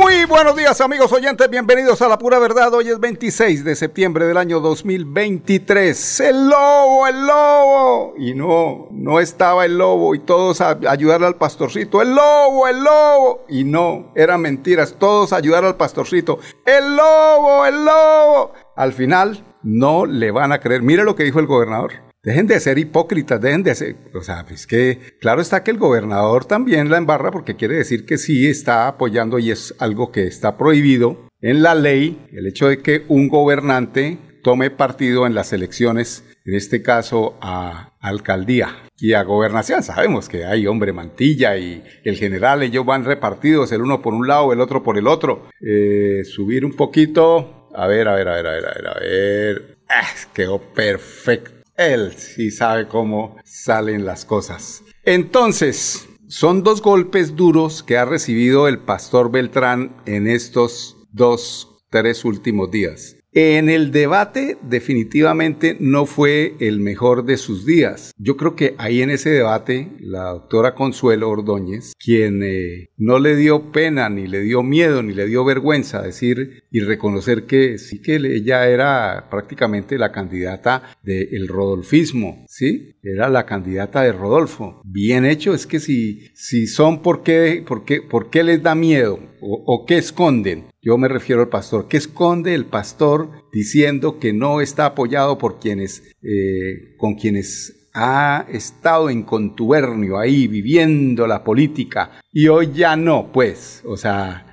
Muy 0.00 0.26
buenos 0.26 0.54
días 0.54 0.80
amigos 0.80 1.12
oyentes, 1.12 1.50
bienvenidos 1.50 2.00
a 2.02 2.08
La 2.08 2.18
Pura 2.18 2.38
Verdad. 2.38 2.72
Hoy 2.72 2.88
es 2.88 3.00
26 3.00 3.64
de 3.64 3.74
septiembre 3.74 4.26
del 4.26 4.36
año 4.36 4.60
2023. 4.60 6.20
El 6.20 6.48
lobo, 6.48 7.08
el 7.08 7.26
lobo. 7.26 8.14
Y 8.16 8.32
no, 8.32 8.86
no 8.92 9.18
estaba 9.18 9.64
el 9.64 9.76
lobo 9.76 10.14
y 10.14 10.20
todos 10.20 10.60
a 10.60 10.78
ayudar 10.86 11.24
al 11.24 11.34
pastorcito. 11.34 12.00
El 12.00 12.14
lobo, 12.14 12.68
el 12.68 12.84
lobo. 12.84 13.44
Y 13.48 13.64
no, 13.64 14.12
eran 14.14 14.40
mentiras, 14.40 14.94
todos 15.00 15.32
a 15.32 15.36
ayudar 15.36 15.64
al 15.64 15.74
pastorcito. 15.74 16.38
El 16.64 16.94
lobo, 16.94 17.66
el 17.66 17.84
lobo. 17.84 18.52
Al 18.76 18.92
final 18.92 19.44
no 19.64 20.06
le 20.06 20.30
van 20.30 20.52
a 20.52 20.60
creer. 20.60 20.80
Mire 20.82 21.02
lo 21.02 21.16
que 21.16 21.24
dijo 21.24 21.40
el 21.40 21.46
gobernador. 21.46 22.07
Dejen 22.28 22.46
de 22.46 22.60
ser 22.60 22.76
hipócritas, 22.76 23.40
dejen 23.40 23.62
de 23.62 23.74
ser, 23.74 23.96
o 24.12 24.20
sea, 24.20 24.44
es 24.50 24.66
que 24.66 24.98
claro 25.18 25.40
está 25.40 25.64
que 25.64 25.70
el 25.70 25.78
gobernador 25.78 26.44
también 26.44 26.90
la 26.90 26.98
embarra 26.98 27.30
porque 27.30 27.56
quiere 27.56 27.76
decir 27.76 28.04
que 28.04 28.18
sí 28.18 28.46
está 28.46 28.86
apoyando 28.86 29.38
y 29.38 29.50
es 29.50 29.74
algo 29.78 30.12
que 30.12 30.26
está 30.26 30.58
prohibido 30.58 31.26
en 31.40 31.62
la 31.62 31.74
ley, 31.74 32.28
el 32.32 32.46
hecho 32.46 32.68
de 32.68 32.82
que 32.82 33.06
un 33.08 33.28
gobernante 33.28 34.18
tome 34.42 34.70
partido 34.70 35.26
en 35.26 35.34
las 35.34 35.54
elecciones, 35.54 36.22
en 36.44 36.54
este 36.54 36.82
caso 36.82 37.38
a 37.40 37.96
alcaldía 37.98 38.76
y 38.98 39.14
a 39.14 39.22
gobernación. 39.22 39.82
Sabemos 39.82 40.28
que 40.28 40.44
hay 40.44 40.66
hombre 40.66 40.92
mantilla 40.92 41.56
y 41.56 41.82
el 42.04 42.16
general, 42.18 42.62
ellos 42.62 42.84
van 42.84 43.06
repartidos, 43.06 43.72
el 43.72 43.80
uno 43.80 44.02
por 44.02 44.12
un 44.12 44.28
lado, 44.28 44.52
el 44.52 44.60
otro 44.60 44.82
por 44.82 44.98
el 44.98 45.06
otro. 45.06 45.48
Eh, 45.66 46.24
subir 46.24 46.66
un 46.66 46.76
poquito, 46.76 47.70
a 47.74 47.86
ver, 47.86 48.06
a 48.06 48.14
ver, 48.14 48.28
a 48.28 48.34
ver, 48.34 48.46
a 48.46 48.52
ver, 48.52 48.66
a 48.66 48.74
ver, 48.74 48.86
a 48.86 49.00
ver. 49.00 49.78
Ah, 49.88 50.04
quedó 50.34 50.58
perfecto 50.58 51.57
él 51.78 52.12
sí 52.16 52.50
sabe 52.50 52.88
cómo 52.88 53.36
salen 53.44 54.04
las 54.04 54.24
cosas. 54.24 54.82
Entonces, 55.04 56.08
son 56.26 56.62
dos 56.62 56.82
golpes 56.82 57.36
duros 57.36 57.82
que 57.82 57.96
ha 57.96 58.04
recibido 58.04 58.68
el 58.68 58.80
pastor 58.80 59.30
Beltrán 59.30 59.96
en 60.04 60.26
estos 60.26 60.98
dos, 61.10 61.86
tres 61.88 62.24
últimos 62.26 62.70
días. 62.70 63.16
En 63.32 63.68
el 63.68 63.92
debate 63.92 64.56
definitivamente 64.62 65.76
no 65.80 66.06
fue 66.06 66.54
el 66.60 66.80
mejor 66.80 67.26
de 67.26 67.36
sus 67.36 67.66
días. 67.66 68.12
Yo 68.16 68.38
creo 68.38 68.56
que 68.56 68.74
ahí 68.78 69.02
en 69.02 69.10
ese 69.10 69.28
debate 69.28 69.92
la 70.00 70.30
doctora 70.30 70.74
Consuelo 70.74 71.28
Ordóñez, 71.28 71.92
quien 72.02 72.42
eh, 72.42 72.88
no 72.96 73.18
le 73.18 73.36
dio 73.36 73.70
pena, 73.70 74.08
ni 74.08 74.26
le 74.26 74.40
dio 74.40 74.62
miedo, 74.62 75.02
ni 75.02 75.12
le 75.12 75.26
dio 75.26 75.44
vergüenza 75.44 76.00
decir 76.00 76.64
y 76.70 76.80
reconocer 76.80 77.44
que 77.44 77.76
sí 77.76 78.00
que 78.00 78.16
ella 78.16 78.66
era 78.66 79.28
prácticamente 79.30 79.98
la 79.98 80.10
candidata 80.10 80.82
del 81.02 81.48
rodolfismo, 81.48 82.46
¿sí? 82.58 82.96
Era 83.04 83.28
la 83.28 83.46
candidata 83.46 84.02
de 84.02 84.12
Rodolfo. 84.12 84.80
Bien 84.84 85.24
hecho, 85.24 85.54
es 85.54 85.66
que 85.66 85.78
si, 85.78 86.28
si 86.34 86.66
son, 86.66 87.02
¿por 87.02 87.22
qué, 87.22 87.64
por, 87.66 87.84
qué, 87.84 88.02
¿por 88.02 88.30
qué 88.30 88.42
les 88.42 88.62
da 88.62 88.74
miedo? 88.74 89.20
¿O, 89.40 89.86
qué 89.86 89.98
esconden? 89.98 90.66
Yo 90.82 90.98
me 90.98 91.06
refiero 91.06 91.42
al 91.42 91.48
pastor. 91.48 91.86
¿Qué 91.86 91.96
esconde 91.96 92.54
el 92.54 92.66
pastor 92.66 93.30
diciendo 93.52 94.18
que 94.18 94.32
no 94.32 94.60
está 94.60 94.86
apoyado 94.86 95.38
por 95.38 95.60
quienes, 95.60 96.02
eh, 96.22 96.96
con 96.96 97.14
quienes 97.14 97.88
ha 97.94 98.44
estado 98.48 99.08
en 99.08 99.22
contubernio 99.22 100.18
ahí 100.18 100.48
viviendo 100.48 101.26
la 101.26 101.44
política 101.44 102.20
y 102.32 102.48
hoy 102.48 102.70
ya 102.72 102.96
no, 102.96 103.30
pues, 103.32 103.82
o 103.86 103.96
sea, 103.96 104.47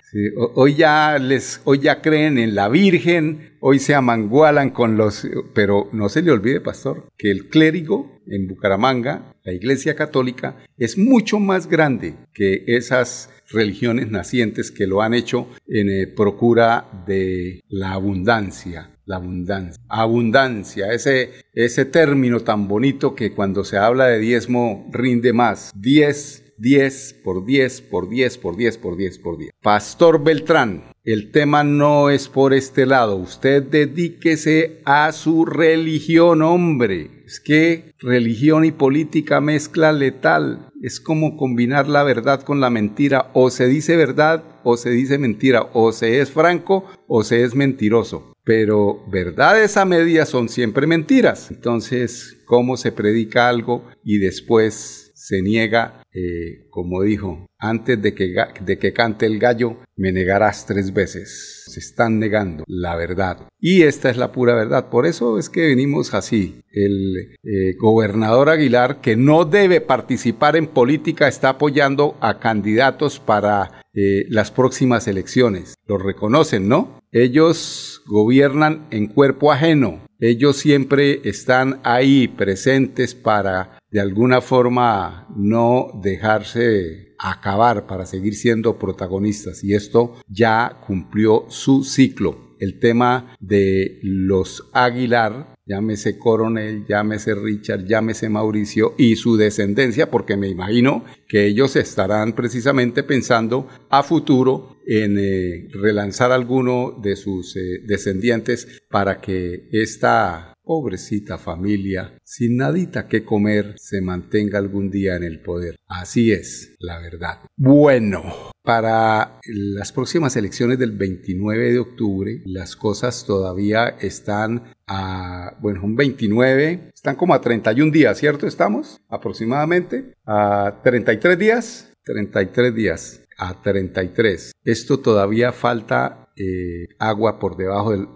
hoy 0.56 0.76
ya 0.76 1.18
les, 1.20 1.62
hoy 1.66 1.80
ya 1.80 2.02
creen 2.02 2.38
en 2.38 2.56
la 2.56 2.70
Virgen, 2.70 3.56
hoy 3.59 3.80
se 3.80 3.96
amangualan 3.96 4.70
con 4.70 4.98
los, 4.98 5.28
pero 5.53 5.90
no 5.92 6.09
se 6.09 6.22
le 6.22 6.31
olvide, 6.31 6.62
pastor, 6.62 7.09
que 7.18 7.31
el 7.31 7.50
clérigo 7.50 8.22
en 8.28 8.48
Bucaramanga, 8.48 9.36
la 9.44 9.54
Iglesia 9.54 9.96
Católica, 9.96 10.58
es 10.78 10.98
mucho 10.98 11.40
más 11.40 11.68
grande 11.68 12.16
que 12.34 12.64
esas 12.68 13.30
religiones 13.50 14.09
nacientes 14.09 14.72
que 14.72 14.88
lo 14.88 15.02
han 15.02 15.14
hecho 15.14 15.48
en 15.68 15.90
eh, 15.90 16.08
procura 16.08 17.04
de 17.06 17.62
la 17.68 17.92
abundancia. 17.94 18.92
La 19.06 19.18
abundancia. 19.18 19.84
Abundancia, 19.88 20.92
ese, 20.92 21.30
ese 21.54 21.86
término 21.86 22.40
tan 22.40 22.68
bonito 22.68 23.14
que 23.14 23.34
cuando 23.34 23.64
se 23.64 23.78
habla 23.78 24.08
de 24.08 24.18
diezmo 24.18 24.90
rinde 24.92 25.31
más. 25.31 25.72
Diez 25.75 26.44
10 26.58 27.22
por 27.24 27.46
10 27.46 27.82
por 27.82 28.10
10 28.10 28.38
por 28.38 28.56
10 28.56 28.78
por 28.78 28.98
10 28.98 29.20
por 29.20 29.38
10. 29.38 29.52
Pastor 29.62 30.24
Beltrán, 30.24 30.96
el 31.04 31.32
tema 31.32 31.64
no 31.64 32.10
es 32.10 32.28
por 32.28 32.54
este 32.54 32.86
lado. 32.86 33.16
Usted 33.16 33.62
dedíquese 33.62 34.82
a 34.86 35.12
su 35.12 35.46
religión, 35.46 36.42
hombre. 36.42 37.24
Es 37.26 37.40
que 37.40 37.94
religión 38.00 38.66
y 38.66 38.72
política 38.72 39.42
mezcla 39.42 39.92
letal. 39.92 40.70
Es 40.82 41.00
como 41.00 41.38
combinar 41.38 41.88
la 41.88 42.04
verdad 42.04 42.42
con 42.42 42.60
la 42.60 42.70
mentira. 42.70 43.30
O 43.34 43.50
se 43.50 43.68
dice 43.68 43.98
verdad 43.98 44.44
o 44.64 44.78
se 44.78 44.90
dice 44.90 45.18
mentira. 45.18 45.70
O 45.74 45.92
se 45.92 46.22
es 46.22 46.32
franco 46.32 46.86
o 47.08 47.24
se 47.24 47.44
es 47.44 47.54
mentiroso. 47.54 48.34
Pero 48.44 49.04
verdades 49.08 49.78
a 49.78 49.86
medias 49.86 50.30
son 50.30 50.50
siempre 50.50 50.88
mentiras. 50.88 51.52
Entonces, 51.52 52.38
¿cómo 52.46 52.78
se 52.78 52.92
predica 52.92 53.48
algo 53.48 53.86
y 54.04 54.18
después 54.18 55.05
se 55.25 55.41
niega, 55.41 56.03
eh, 56.13 56.68
como 56.69 57.02
dijo, 57.02 57.47
antes 57.58 58.00
de 58.00 58.13
que, 58.13 58.36
de 58.63 58.78
que 58.78 58.94
cante 58.94 59.25
el 59.25 59.40
gallo, 59.40 59.78
me 59.96 60.12
negarás 60.12 60.68
tres 60.68 60.94
veces. 60.94 61.63
Se 61.66 61.80
están 61.80 62.19
negando 62.19 62.63
la 62.68 62.96
verdad. 62.96 63.40
Y 63.59 63.81
esta 63.81 64.12
es 64.12 64.18
la 64.18 64.31
pura 64.31 64.53
verdad. 64.53 64.91
Por 64.91 65.08
eso 65.08 65.40
es 65.40 65.50
que 65.50 65.66
venimos 65.66 66.13
así. 66.13 66.62
El 66.72 67.36
eh, 67.44 67.74
gobernador 67.80 68.50
Aguilar, 68.50 69.02
que 69.02 69.16
no 69.16 69.46
debe 69.46 69.81
participar 69.81 70.56
en 70.56 70.68
política, 70.68 71.28
está 71.28 71.50
apoyando 71.50 72.18
a 72.22 72.40
candidatos 72.40 73.19
para 73.19 73.81
eh, 73.96 74.25
las 74.30 74.52
próximas 74.52 75.07
elecciones. 75.07 75.74
Lo 75.88 75.97
reconocen, 75.97 76.68
¿no? 76.68 77.00
Ellos 77.12 78.03
gobiernan 78.06 78.86
en 78.92 79.07
cuerpo 79.07 79.52
ajeno. 79.52 80.06
Ellos 80.19 80.57
siempre 80.57 81.22
están 81.24 81.80
ahí 81.84 82.28
presentes 82.28 83.16
para 83.16 83.75
de 83.95 84.01
alguna 84.01 84.41
forma 84.41 85.25
no 85.38 85.88
dejarse 86.03 87.16
acabar 87.17 87.88
para 87.88 88.06
seguir 88.06 88.35
siendo 88.35 88.78
protagonistas 88.78 89.63
y 89.63 89.73
esto 89.73 90.16
ya 90.28 90.81
cumplió 90.85 91.45
su 91.47 91.85
ciclo. 91.85 92.57
El 92.59 92.78
tema 92.79 93.38
de 93.39 94.00
los 94.03 94.69
Aguilar, 94.73 95.56
llámese 95.66 96.19
Coronel, 96.19 96.85
llámese 96.89 97.35
Richard, 97.35 97.85
llámese 97.85 98.28
Mauricio 98.28 98.95
y 98.97 99.16
su 99.16 99.38
descendencia, 99.38 100.12
porque 100.12 100.35
me 100.35 100.50
imagino 100.50 101.06
que 101.29 101.45
ellos 101.45 101.77
estarán 101.77 102.33
precisamente 102.33 103.01
pensando 103.01 103.69
a 103.89 104.03
futuro 104.03 104.75
en 104.85 105.17
eh, 105.17 105.69
relanzar 105.72 106.33
alguno 106.33 107.00
de 107.01 107.16
sus 107.16 107.56
eh, 107.56 107.79
descendientes 107.85 108.81
para 108.89 109.22
que 109.22 109.69
esta 109.72 110.55
pobrecita 110.66 111.38
familia, 111.38 112.18
sin 112.24 112.58
nadita 112.58 113.08
que 113.08 113.24
comer, 113.24 113.76
se 113.78 114.02
mantenga 114.02 114.58
algún 114.58 114.90
día 114.90 115.16
en 115.16 115.24
el 115.24 115.40
poder. 115.40 115.78
Así 115.88 116.31
es, 116.31 116.76
la 116.80 117.00
verdad. 117.00 117.40
Bueno, 117.56 118.24
para 118.64 119.40
las 119.46 119.92
próximas 119.92 120.36
elecciones 120.36 120.80
del 120.80 120.92
29 120.92 121.72
de 121.72 121.80
octubre, 121.80 122.42
las 122.45 122.75
cosas 122.75 123.25
todavía 123.25 123.89
están 124.01 124.74
a, 124.88 125.56
bueno, 125.62 125.84
un 125.84 125.95
29, 125.95 126.92
están 126.94 127.16
como 127.16 127.34
a 127.34 127.42
31 127.42 127.92
días, 127.92 128.18
¿cierto? 128.18 128.48
Estamos 128.48 129.00
aproximadamente 129.07 130.13
a 130.25 130.81
33 130.84 131.38
días, 131.38 131.89
33 132.04 132.74
días 132.75 133.22
a 133.38 133.62
33. 133.62 134.54
Esto 134.63 135.00
todavía 135.00 135.51
falta 135.51 136.25
eh, 136.38 136.88
agua 137.00 137.40
por 137.40 137.56
debajo 137.58 137.92
del, 137.92 138.08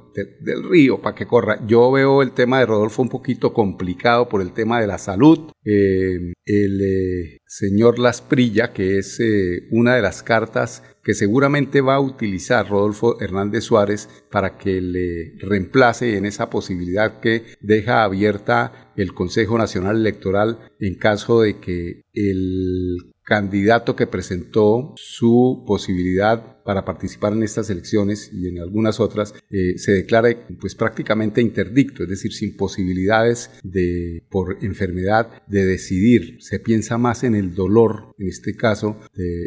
río 0.69 1.01
para 1.01 1.16
que 1.16 1.25
corra. 1.25 1.66
Yo 1.66 1.92
veo 1.92 2.21
el 2.21 2.31
tema 2.31 2.60
de 2.60 2.66
Rodolfo 2.66 3.01
un 3.01 3.10
poquito 3.10 3.54
complicado 3.54 4.27
por 4.27 4.42
el 4.42 4.51
tema 4.51 4.81
de 4.81 4.88
la 4.88 4.98
salud. 4.98 5.51
Eh, 5.63 6.33
el 6.45 6.81
eh, 6.81 7.38
señor 7.45 8.00
Lasprilla, 8.00 8.74
que 8.74 8.98
es 8.98 9.19
eh, 9.19 9.68
una 9.71 9.95
de 9.95 10.01
las 10.01 10.24
cartas 10.24 10.83
que 11.04 11.13
seguramente 11.13 11.81
va 11.81 11.95
a 11.95 12.01
utilizar 12.01 12.68
Rodolfo 12.68 13.21
Hernández 13.21 13.63
Suárez 13.63 14.10
para 14.30 14.57
que 14.57 14.81
le 14.81 15.33
reemplace 15.39 16.18
en 16.18 16.25
esa 16.25 16.50
posibilidad 16.50 17.19
que 17.19 17.45
deja 17.62 18.04
abierta 18.04 18.92
el 18.98 19.13
Consejo 19.13 19.57
Nacional 19.57 19.95
Electoral 19.95 20.60
en 20.80 20.95
caso 20.95 21.42
de 21.42 21.60
que 21.60 22.01
el 22.13 23.13
candidato 23.24 23.95
que 23.95 24.07
presentó 24.07 24.94
su 24.98 25.63
posibilidad 25.66 26.58
para 26.69 26.86
participar 26.86 27.33
en 27.33 27.42
estas 27.42 27.71
elecciones 27.71 28.30
y 28.31 28.48
en 28.48 28.60
algunas 28.60 29.00
otras, 29.00 29.33
eh, 29.50 29.80
se 29.80 29.92
declara 29.92 30.30
pues 30.62 30.75
prácticamente 30.75 31.42
interdicto, 31.42 32.04
es 32.04 32.10
decir, 32.10 32.31
sin 32.31 32.56
posibilidades 32.56 33.50
de, 33.63 34.21
por 34.30 34.63
enfermedad, 34.63 35.42
de 35.48 35.66
decidir. 35.66 36.38
Se 36.42 36.60
piensa 36.60 37.00
más 37.00 37.24
en 37.24 37.33
el 37.33 37.56
dolor, 37.56 38.13
en 38.19 38.27
este 38.27 38.56
caso, 38.56 39.00
de, 39.16 39.45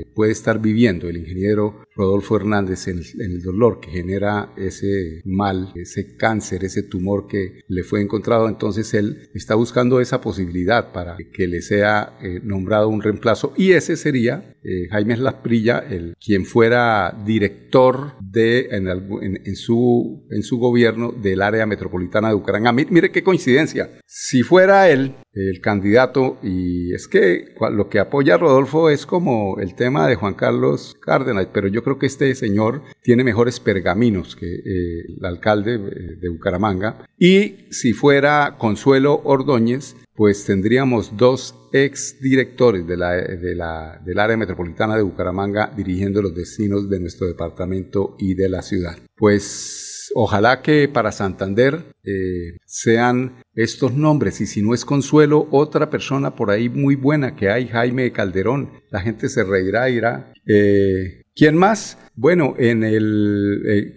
eh, 0.00 0.06
puede 0.16 0.32
estar 0.32 0.60
viviendo 0.60 1.08
el 1.08 1.18
ingeniero 1.18 1.84
Rodolfo 1.94 2.34
Hernández 2.34 2.88
en, 2.88 3.02
el 3.20 3.40
dolor 3.40 3.78
que 3.78 3.92
genera 3.92 4.52
ese 4.56 5.22
mal, 5.24 5.70
ese 5.76 6.16
cáncer, 6.16 6.64
ese 6.64 6.82
tumor 6.82 7.28
que 7.28 7.60
le 7.68 7.84
fue 7.84 8.02
encontrado. 8.02 8.48
Entonces 8.48 8.94
él 8.94 9.30
está 9.32 9.54
buscando 9.54 10.00
esa 10.00 10.20
posibilidad 10.20 10.92
para 10.92 11.16
que 11.32 11.46
le 11.46 11.62
sea 11.62 12.18
eh, 12.20 12.40
nombrado 12.42 12.88
un 12.88 13.00
reemplazo 13.00 13.54
y 13.56 13.72
ese 13.72 13.96
sería 13.96 14.56
eh, 14.64 14.88
Jaime 14.90 15.16
Lasprilla, 15.18 15.78
el 15.78 16.16
quien 16.18 16.46
fuera 16.64 17.14
director 17.26 18.12
de 18.20 18.68
en, 18.70 19.56
su, 19.56 20.26
en 20.30 20.42
su 20.42 20.58
gobierno 20.58 21.12
del 21.12 21.42
área 21.42 21.66
metropolitana 21.66 22.28
de 22.28 22.34
Bucaramanga. 22.34 22.72
Mire 22.72 23.12
qué 23.12 23.22
coincidencia. 23.22 23.90
Si 24.06 24.42
fuera 24.42 24.88
él 24.88 25.14
el 25.34 25.60
candidato, 25.60 26.38
y 26.42 26.94
es 26.94 27.06
que 27.06 27.54
lo 27.70 27.90
que 27.90 27.98
apoya 27.98 28.34
a 28.34 28.38
Rodolfo 28.38 28.88
es 28.88 29.04
como 29.04 29.58
el 29.58 29.74
tema 29.74 30.08
de 30.08 30.14
Juan 30.14 30.32
Carlos 30.32 30.96
Cárdenas, 31.02 31.48
pero 31.52 31.68
yo 31.68 31.82
creo 31.82 31.98
que 31.98 32.06
este 32.06 32.34
señor 32.34 32.82
tiene 33.02 33.24
mejores 33.24 33.60
pergaminos 33.60 34.34
que 34.34 34.46
eh, 34.46 35.04
el 35.18 35.24
alcalde 35.26 35.74
eh, 35.74 36.16
de 36.18 36.28
Bucaramanga. 36.30 37.04
Y 37.18 37.66
si 37.70 37.92
fuera 37.92 38.56
Consuelo 38.58 39.20
Ordóñez, 39.24 39.96
pues 40.14 40.44
tendríamos 40.44 41.16
dos 41.16 41.54
ex 41.72 42.20
directores 42.20 42.86
de 42.86 42.96
del 42.96 44.18
área 44.18 44.36
metropolitana 44.36 44.96
de 44.96 45.02
Bucaramanga 45.02 45.72
dirigiendo 45.76 46.22
los 46.22 46.34
destinos 46.34 46.88
de 46.88 47.00
nuestro 47.00 47.26
departamento 47.26 48.16
y 48.18 48.34
de 48.34 48.48
la 48.48 48.62
ciudad. 48.62 48.96
Pues 49.16 50.10
ojalá 50.14 50.62
que 50.62 50.88
para 50.88 51.10
Santander 51.10 51.84
eh, 52.04 52.58
sean 52.64 53.42
estos 53.54 53.94
nombres 53.94 54.40
y 54.40 54.46
si 54.46 54.62
no 54.62 54.74
es 54.74 54.84
Consuelo, 54.84 55.48
otra 55.50 55.90
persona 55.90 56.36
por 56.36 56.50
ahí 56.50 56.68
muy 56.68 56.94
buena 56.94 57.34
que 57.34 57.50
hay, 57.50 57.66
Jaime 57.66 58.12
Calderón. 58.12 58.70
La 58.90 59.00
gente 59.00 59.28
se 59.28 59.42
reirá, 59.42 59.90
irá. 59.90 60.32
Eh, 60.46 61.22
¿Quién 61.34 61.56
más? 61.56 61.98
Bueno, 62.16 62.54
en 62.58 62.84
el, 62.84 63.62
eh, 63.68 63.94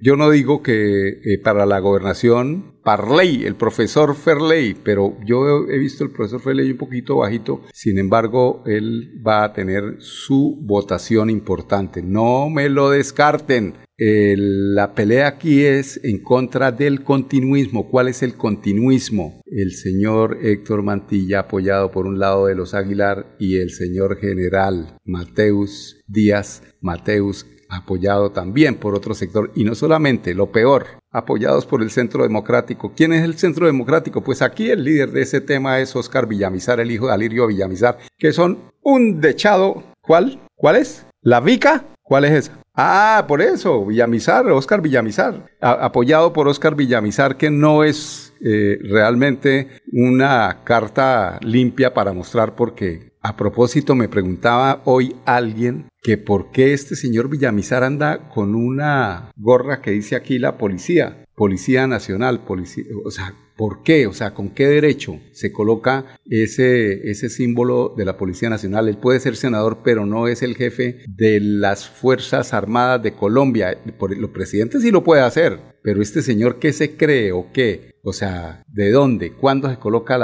yo 0.00 0.16
no 0.16 0.30
digo 0.30 0.62
que 0.62 1.08
eh, 1.08 1.38
para 1.38 1.66
la 1.66 1.78
gobernación, 1.78 2.80
Parley, 2.82 3.44
el 3.44 3.54
profesor 3.54 4.16
Ferley, 4.16 4.74
pero 4.82 5.18
yo 5.26 5.68
he 5.68 5.76
visto 5.76 6.02
el 6.02 6.10
profesor 6.10 6.40
Ferley 6.40 6.70
un 6.70 6.78
poquito 6.78 7.16
bajito, 7.16 7.60
sin 7.74 7.98
embargo, 7.98 8.62
él 8.64 9.20
va 9.26 9.44
a 9.44 9.52
tener 9.52 9.96
su 9.98 10.58
votación 10.62 11.28
importante. 11.28 12.02
No 12.02 12.48
me 12.48 12.70
lo 12.70 12.88
descarten. 12.88 13.74
la 13.98 14.94
pelea 14.94 15.28
aquí 15.28 15.62
es 15.62 16.00
en 16.02 16.22
contra 16.22 16.72
del 16.72 17.04
continuismo. 17.04 17.90
¿Cuál 17.90 18.08
es 18.08 18.22
el 18.22 18.32
continuismo? 18.34 19.42
El 19.44 19.72
señor 19.72 20.38
Héctor 20.40 20.82
Mantilla, 20.82 21.40
apoyado 21.40 21.90
por 21.90 22.06
un 22.06 22.18
lado 22.18 22.46
de 22.46 22.54
los 22.54 22.72
Aguilar, 22.72 23.36
y 23.38 23.58
el 23.58 23.68
señor 23.68 24.16
general 24.16 24.96
Mateus 25.04 26.02
Díaz 26.06 26.62
Mateus, 26.80 27.46
apoyado 27.68 28.30
también 28.30 28.76
por 28.76 28.94
otro 28.94 29.14
sector, 29.14 29.52
y 29.54 29.64
no 29.64 29.74
solamente, 29.74 30.34
lo 30.34 30.50
peor, 30.50 30.86
apoyados 31.10 31.66
por 31.66 31.82
el 31.82 31.90
Centro 31.90 32.22
Democrático. 32.22 32.92
¿Quién 32.96 33.12
es 33.12 33.22
el 33.22 33.38
Centro 33.38 33.66
Democrático? 33.66 34.22
Pues 34.22 34.42
aquí 34.42 34.70
el 34.70 34.84
líder 34.84 35.10
de 35.10 35.22
ese 35.22 35.40
tema 35.40 35.80
es 35.80 35.94
Oscar 35.94 36.26
Villamizar, 36.26 36.80
el 36.80 36.90
hijo 36.90 37.06
de 37.06 37.14
Alirio 37.14 37.46
Villamizar, 37.46 37.98
que 38.18 38.32
son 38.32 38.58
un 38.82 39.20
dechado. 39.20 39.82
¿Cuál? 40.00 40.40
¿Cuál 40.56 40.76
es? 40.76 41.06
¿La 41.22 41.40
Vica? 41.40 41.84
¿Cuál 42.02 42.24
es 42.24 42.32
esa? 42.32 42.60
Ah, 42.74 43.24
por 43.28 43.42
eso, 43.42 43.84
Villamizar, 43.84 44.46
Oscar 44.50 44.80
Villamizar, 44.80 45.46
apoyado 45.60 46.32
por 46.32 46.48
Oscar 46.48 46.74
Villamizar, 46.74 47.36
que 47.36 47.50
no 47.50 47.84
es 47.84 48.32
eh, 48.40 48.78
realmente 48.82 49.68
una 49.92 50.60
carta 50.64 51.38
limpia 51.42 51.92
para 51.92 52.12
mostrar 52.12 52.54
porque 52.54 53.09
a 53.22 53.36
propósito, 53.36 53.94
me 53.94 54.08
preguntaba 54.08 54.82
hoy 54.84 55.14
alguien 55.26 55.86
que 56.02 56.16
por 56.16 56.50
qué 56.50 56.72
este 56.72 56.96
señor 56.96 57.28
Villamizar 57.28 57.84
anda 57.84 58.30
con 58.30 58.54
una 58.54 59.30
gorra 59.36 59.82
que 59.82 59.90
dice 59.90 60.16
aquí 60.16 60.38
la 60.38 60.56
policía, 60.56 61.24
Policía 61.34 61.86
Nacional, 61.86 62.44
policía, 62.44 62.84
o 63.04 63.10
sea, 63.10 63.34
¿por 63.56 63.82
qué? 63.82 64.06
O 64.06 64.14
sea, 64.14 64.32
¿con 64.32 64.50
qué 64.50 64.66
derecho 64.66 65.20
se 65.32 65.52
coloca 65.52 66.06
ese, 66.30 67.10
ese 67.10 67.28
símbolo 67.28 67.94
de 67.94 68.06
la 68.06 68.16
Policía 68.16 68.48
Nacional? 68.48 68.88
Él 68.88 68.96
puede 68.96 69.20
ser 69.20 69.36
senador, 69.36 69.80
pero 69.84 70.06
no 70.06 70.28
es 70.28 70.42
el 70.42 70.56
jefe 70.56 71.00
de 71.06 71.40
las 71.40 71.88
Fuerzas 71.88 72.54
Armadas 72.54 73.02
de 73.02 73.12
Colombia. 73.12 73.78
Los 74.16 74.30
presidentes 74.30 74.82
sí 74.82 74.90
lo 74.90 75.04
puede 75.04 75.20
hacer, 75.20 75.60
pero 75.82 76.02
este 76.02 76.22
señor, 76.22 76.58
¿qué 76.58 76.72
se 76.72 76.96
cree 76.96 77.32
o 77.32 77.52
qué? 77.52 77.90
O 78.02 78.12
sea, 78.14 78.64
¿de 78.68 78.90
dónde? 78.90 79.32
¿Cuándo 79.32 79.68
se 79.68 79.76
coloca 79.76 80.16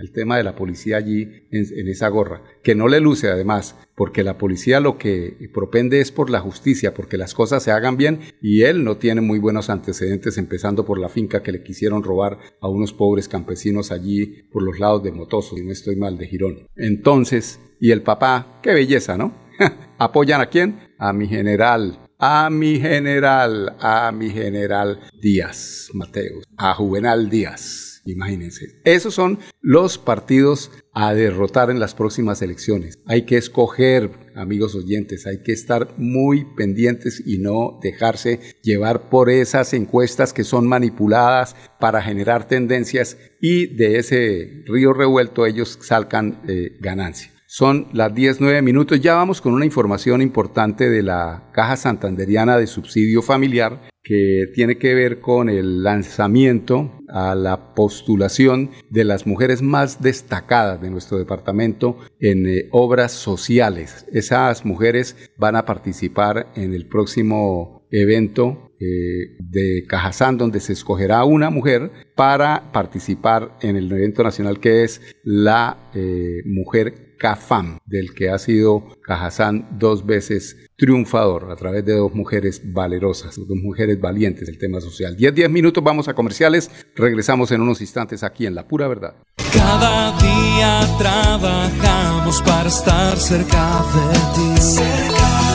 el 0.00 0.12
tema 0.12 0.36
de 0.36 0.44
la 0.44 0.54
policía 0.54 0.96
allí 0.96 1.46
en, 1.50 1.88
esa 1.88 2.08
gorra? 2.08 2.42
Que 2.62 2.76
no 2.76 2.86
le 2.86 3.00
luce 3.00 3.28
además, 3.28 3.76
porque 3.96 4.22
la 4.22 4.38
policía 4.38 4.78
lo 4.78 4.96
que 4.96 5.36
propende 5.52 6.00
es 6.00 6.12
por 6.12 6.30
la 6.30 6.40
justicia, 6.40 6.94
porque 6.94 7.16
las 7.16 7.34
cosas 7.34 7.64
se 7.64 7.72
hagan 7.72 7.96
bien 7.96 8.20
y 8.40 8.62
él 8.62 8.84
no 8.84 8.96
tiene 8.96 9.20
muy 9.20 9.40
buenos 9.40 9.70
antecedentes, 9.70 10.38
empezando 10.38 10.84
por 10.84 10.98
la 10.98 11.08
finca 11.08 11.42
que 11.42 11.52
le 11.52 11.64
quisieron 11.64 12.04
robar 12.04 12.38
a 12.60 12.68
unos 12.68 12.92
pobres 12.92 13.28
campesinos 13.28 13.90
allí 13.90 14.44
por 14.52 14.62
los 14.62 14.78
lados 14.78 15.02
de 15.02 15.10
Motoso, 15.10 15.58
y 15.58 15.64
no 15.64 15.72
estoy 15.72 15.96
mal, 15.96 16.16
de 16.16 16.28
Girón. 16.28 16.68
Entonces, 16.76 17.58
y 17.80 17.90
el 17.90 18.02
papá, 18.02 18.60
qué 18.62 18.72
belleza, 18.72 19.16
¿no? 19.16 19.34
¿Apoyan 19.98 20.40
a 20.40 20.46
quién? 20.46 20.78
A 20.98 21.12
mi 21.12 21.26
general, 21.26 22.03
a 22.26 22.48
mi 22.48 22.80
general, 22.80 23.76
a 23.80 24.10
mi 24.10 24.30
general 24.30 24.98
Díaz, 25.20 25.90
Mateus, 25.92 26.46
a 26.56 26.72
Juvenal 26.72 27.28
Díaz. 27.28 28.00
Imagínense. 28.06 28.80
Esos 28.84 29.12
son 29.14 29.40
los 29.60 29.98
partidos 29.98 30.70
a 30.94 31.12
derrotar 31.12 31.68
en 31.68 31.80
las 31.80 31.94
próximas 31.94 32.40
elecciones. 32.40 32.98
Hay 33.04 33.26
que 33.26 33.36
escoger, 33.36 34.10
amigos 34.36 34.74
oyentes, 34.74 35.26
hay 35.26 35.42
que 35.42 35.52
estar 35.52 35.98
muy 35.98 36.46
pendientes 36.56 37.22
y 37.26 37.36
no 37.38 37.78
dejarse 37.82 38.40
llevar 38.62 39.10
por 39.10 39.28
esas 39.28 39.74
encuestas 39.74 40.32
que 40.32 40.44
son 40.44 40.66
manipuladas 40.66 41.54
para 41.78 42.00
generar 42.00 42.48
tendencias 42.48 43.18
y 43.38 43.66
de 43.66 43.98
ese 43.98 44.64
río 44.64 44.94
revuelto 44.94 45.44
ellos 45.44 45.78
salgan 45.82 46.40
eh, 46.48 46.78
ganancia. 46.80 47.33
Son 47.56 47.86
las 47.92 48.12
10, 48.12 48.40
minutos. 48.64 49.00
Ya 49.00 49.14
vamos 49.14 49.40
con 49.40 49.54
una 49.54 49.64
información 49.64 50.20
importante 50.20 50.90
de 50.90 51.04
la 51.04 51.50
Caja 51.52 51.76
Santanderiana 51.76 52.58
de 52.58 52.66
Subsidio 52.66 53.22
Familiar 53.22 53.80
que 54.02 54.50
tiene 54.52 54.76
que 54.76 54.92
ver 54.92 55.20
con 55.20 55.48
el 55.48 55.84
lanzamiento 55.84 56.90
a 57.08 57.36
la 57.36 57.72
postulación 57.76 58.72
de 58.90 59.04
las 59.04 59.24
mujeres 59.28 59.62
más 59.62 60.02
destacadas 60.02 60.82
de 60.82 60.90
nuestro 60.90 61.16
departamento 61.16 61.96
en 62.18 62.44
eh, 62.48 62.68
obras 62.72 63.12
sociales. 63.12 64.04
Esas 64.12 64.64
mujeres 64.64 65.30
van 65.38 65.54
a 65.54 65.64
participar 65.64 66.48
en 66.56 66.74
el 66.74 66.88
próximo 66.88 67.86
evento 67.92 68.63
eh, 68.80 69.36
de 69.38 69.84
Cajazán, 69.86 70.38
donde 70.38 70.60
se 70.60 70.72
escogerá 70.72 71.24
una 71.24 71.50
mujer 71.50 71.90
para 72.14 72.72
participar 72.72 73.56
en 73.60 73.76
el 73.76 73.90
evento 73.90 74.22
nacional 74.22 74.60
que 74.60 74.84
es 74.84 75.00
la 75.22 75.90
eh, 75.94 76.42
mujer 76.44 77.16
CAFAM, 77.18 77.78
del 77.86 78.14
que 78.14 78.28
ha 78.28 78.38
sido 78.38 78.84
Cajazán 79.02 79.78
dos 79.78 80.04
veces 80.04 80.56
triunfador 80.76 81.50
a 81.50 81.56
través 81.56 81.84
de 81.84 81.94
dos 81.94 82.14
mujeres 82.14 82.60
valerosas, 82.72 83.36
dos 83.36 83.58
mujeres 83.62 84.00
valientes 84.00 84.46
del 84.46 84.58
tema 84.58 84.80
social. 84.80 85.16
10, 85.16 85.34
10 85.34 85.50
minutos, 85.50 85.82
vamos 85.82 86.08
a 86.08 86.14
comerciales, 86.14 86.70
regresamos 86.94 87.50
en 87.52 87.60
unos 87.60 87.80
instantes 87.80 88.22
aquí 88.22 88.46
en 88.46 88.54
La 88.54 88.66
Pura 88.66 88.88
Verdad. 88.88 89.14
Cada 89.52 90.18
día 90.18 90.80
trabajamos 90.98 92.42
para 92.42 92.68
estar 92.68 93.16
cerca 93.16 93.84
de 93.94 94.12
ti. 94.34 94.80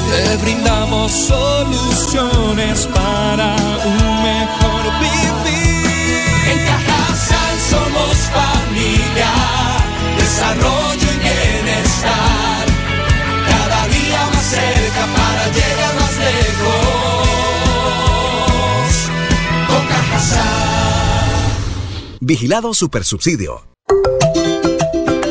Te 0.10 0.38
brindamos 0.44 1.12
soluciones 1.12 2.88
para 2.88 3.09
Vigilado 22.30 22.76
Supersubsidio. 22.76 23.64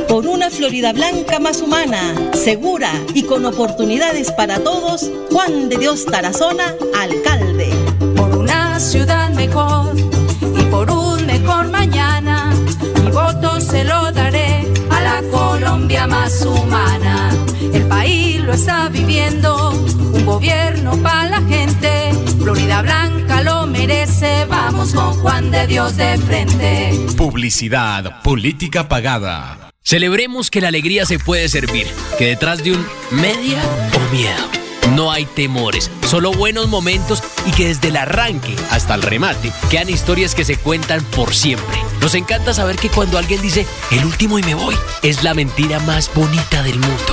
Por 0.08 0.26
una 0.26 0.50
Florida 0.50 0.92
Blanca 0.92 1.38
más 1.38 1.62
humana, 1.62 2.32
segura 2.34 2.90
y 3.14 3.22
con 3.22 3.46
oportunidades 3.46 4.32
para 4.32 4.58
todos, 4.64 5.08
Juan 5.30 5.68
de 5.68 5.76
Dios 5.76 6.04
Tarazona, 6.06 6.74
alcalde. 6.98 7.70
Por 8.16 8.36
una 8.36 8.80
ciudad 8.80 9.30
mejor 9.30 9.94
y 9.96 10.62
por 10.72 10.90
un 10.90 11.24
mejor 11.24 11.68
mañana, 11.68 12.52
mi 13.04 13.12
voto 13.12 13.60
se 13.60 13.84
lo 13.84 14.10
daré 14.10 14.66
a 14.90 15.00
la 15.00 15.22
Colombia 15.30 16.08
más 16.08 16.44
humana. 16.44 17.30
El 17.72 17.86
país 17.86 18.40
lo 18.40 18.54
está 18.54 18.88
viviendo, 18.88 19.70
un 19.70 20.26
gobierno 20.26 20.96
para 21.00 21.28
la 21.28 21.42
gente, 21.42 22.10
Florida 22.40 22.82
Blanca 22.82 23.17
Juan 25.20 25.50
de 25.50 25.66
Dios 25.66 25.96
de 25.96 26.18
frente. 26.18 26.90
Publicidad, 27.16 28.20
política 28.22 28.88
pagada. 28.88 29.70
Celebremos 29.82 30.50
que 30.50 30.60
la 30.60 30.68
alegría 30.68 31.06
se 31.06 31.18
puede 31.18 31.48
servir, 31.48 31.86
que 32.18 32.26
detrás 32.26 32.64
de 32.64 32.72
un 32.72 32.86
media 33.10 33.62
o 33.94 34.12
miedo 34.12 34.58
no 34.94 35.12
hay 35.12 35.24
temores, 35.24 35.90
solo 36.06 36.32
buenos 36.32 36.68
momentos 36.68 37.22
y 37.46 37.52
que 37.52 37.68
desde 37.68 37.88
el 37.88 37.96
arranque 37.96 38.56
hasta 38.70 38.94
el 38.94 39.02
remate 39.02 39.52
quedan 39.70 39.88
historias 39.88 40.34
que 40.34 40.44
se 40.44 40.56
cuentan 40.56 41.04
por 41.04 41.34
siempre. 41.34 41.78
Nos 42.00 42.14
encanta 42.14 42.54
saber 42.54 42.76
que 42.76 42.88
cuando 42.88 43.18
alguien 43.18 43.40
dice 43.40 43.66
el 43.92 44.04
último 44.04 44.38
y 44.38 44.42
me 44.42 44.54
voy, 44.54 44.74
es 45.02 45.22
la 45.22 45.34
mentira 45.34 45.78
más 45.80 46.10
bonita 46.12 46.62
del 46.62 46.78
mundo. 46.78 47.12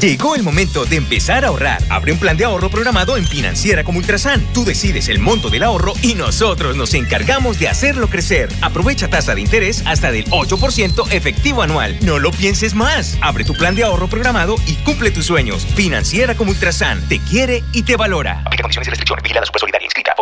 Llegó 0.00 0.34
el 0.34 0.42
momento 0.42 0.86
de 0.86 0.96
empezar 0.96 1.44
a 1.44 1.48
ahorrar. 1.48 1.82
Abre 1.90 2.12
un 2.12 2.18
plan 2.18 2.34
de 2.34 2.46
ahorro 2.46 2.70
programado 2.70 3.18
en 3.18 3.26
Financiera 3.26 3.84
como 3.84 3.98
Ultrasan. 3.98 4.42
Tú 4.54 4.64
decides 4.64 5.10
el 5.10 5.18
monto 5.18 5.50
del 5.50 5.62
ahorro 5.62 5.92
y 6.00 6.14
nosotros 6.14 6.74
nos 6.74 6.94
encargamos 6.94 7.58
de 7.58 7.68
hacerlo 7.68 8.08
crecer. 8.08 8.48
Aprovecha 8.62 9.08
tasa 9.08 9.34
de 9.34 9.42
interés 9.42 9.82
hasta 9.86 10.10
del 10.10 10.24
8% 10.30 11.12
efectivo 11.12 11.60
anual. 11.60 11.98
No 12.00 12.18
lo 12.18 12.30
pienses 12.30 12.74
más. 12.74 13.18
Abre 13.20 13.44
tu 13.44 13.52
plan 13.52 13.74
de 13.74 13.84
ahorro 13.84 14.08
programado 14.08 14.56
y 14.66 14.76
cumple 14.76 15.10
tus 15.10 15.26
sueños. 15.26 15.66
Financiera 15.74 16.34
como 16.34 16.52
Ultrasan. 16.52 17.06
Te 17.06 17.18
quiere 17.18 17.62
y 17.74 17.82
te 17.82 17.96
valora. 17.96 18.40
Aplica 18.46 18.62
condiciones 18.62 18.88
y 18.88 18.90
restricciones. 18.92 19.22
Vigilada 19.22 19.46
Solidaria 19.54 19.84
inscrita. 19.84 20.14